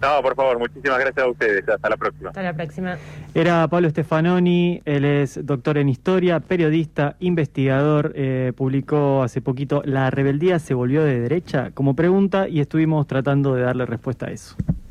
No, 0.00 0.22
por 0.22 0.36
favor, 0.36 0.58
muchísimas 0.58 0.98
gracias 0.98 1.24
a 1.24 1.28
ustedes. 1.28 1.68
Hasta 1.68 1.88
la 1.88 1.96
próxima. 1.96 2.30
Hasta 2.30 2.42
la 2.42 2.52
próxima. 2.52 2.96
Era 3.34 3.66
Pablo 3.68 3.90
Stefanoni, 3.90 4.80
él 4.84 5.04
es 5.04 5.44
doctor 5.44 5.78
en 5.78 5.88
historia, 5.88 6.40
periodista, 6.40 7.16
investigador, 7.18 8.12
eh, 8.14 8.52
publicó 8.56 9.22
hace 9.22 9.40
poquito 9.40 9.82
La 9.84 10.10
rebeldía 10.10 10.58
se 10.60 10.74
volvió 10.74 11.02
de 11.02 11.20
derecha 11.20 11.70
como 11.74 11.94
pregunta 11.94 12.48
y 12.48 12.60
estuvimos 12.60 13.06
tratando 13.06 13.54
de 13.54 13.62
darle 13.62 13.86
respuesta 13.86 14.26
a 14.26 14.30
eso. 14.30 14.56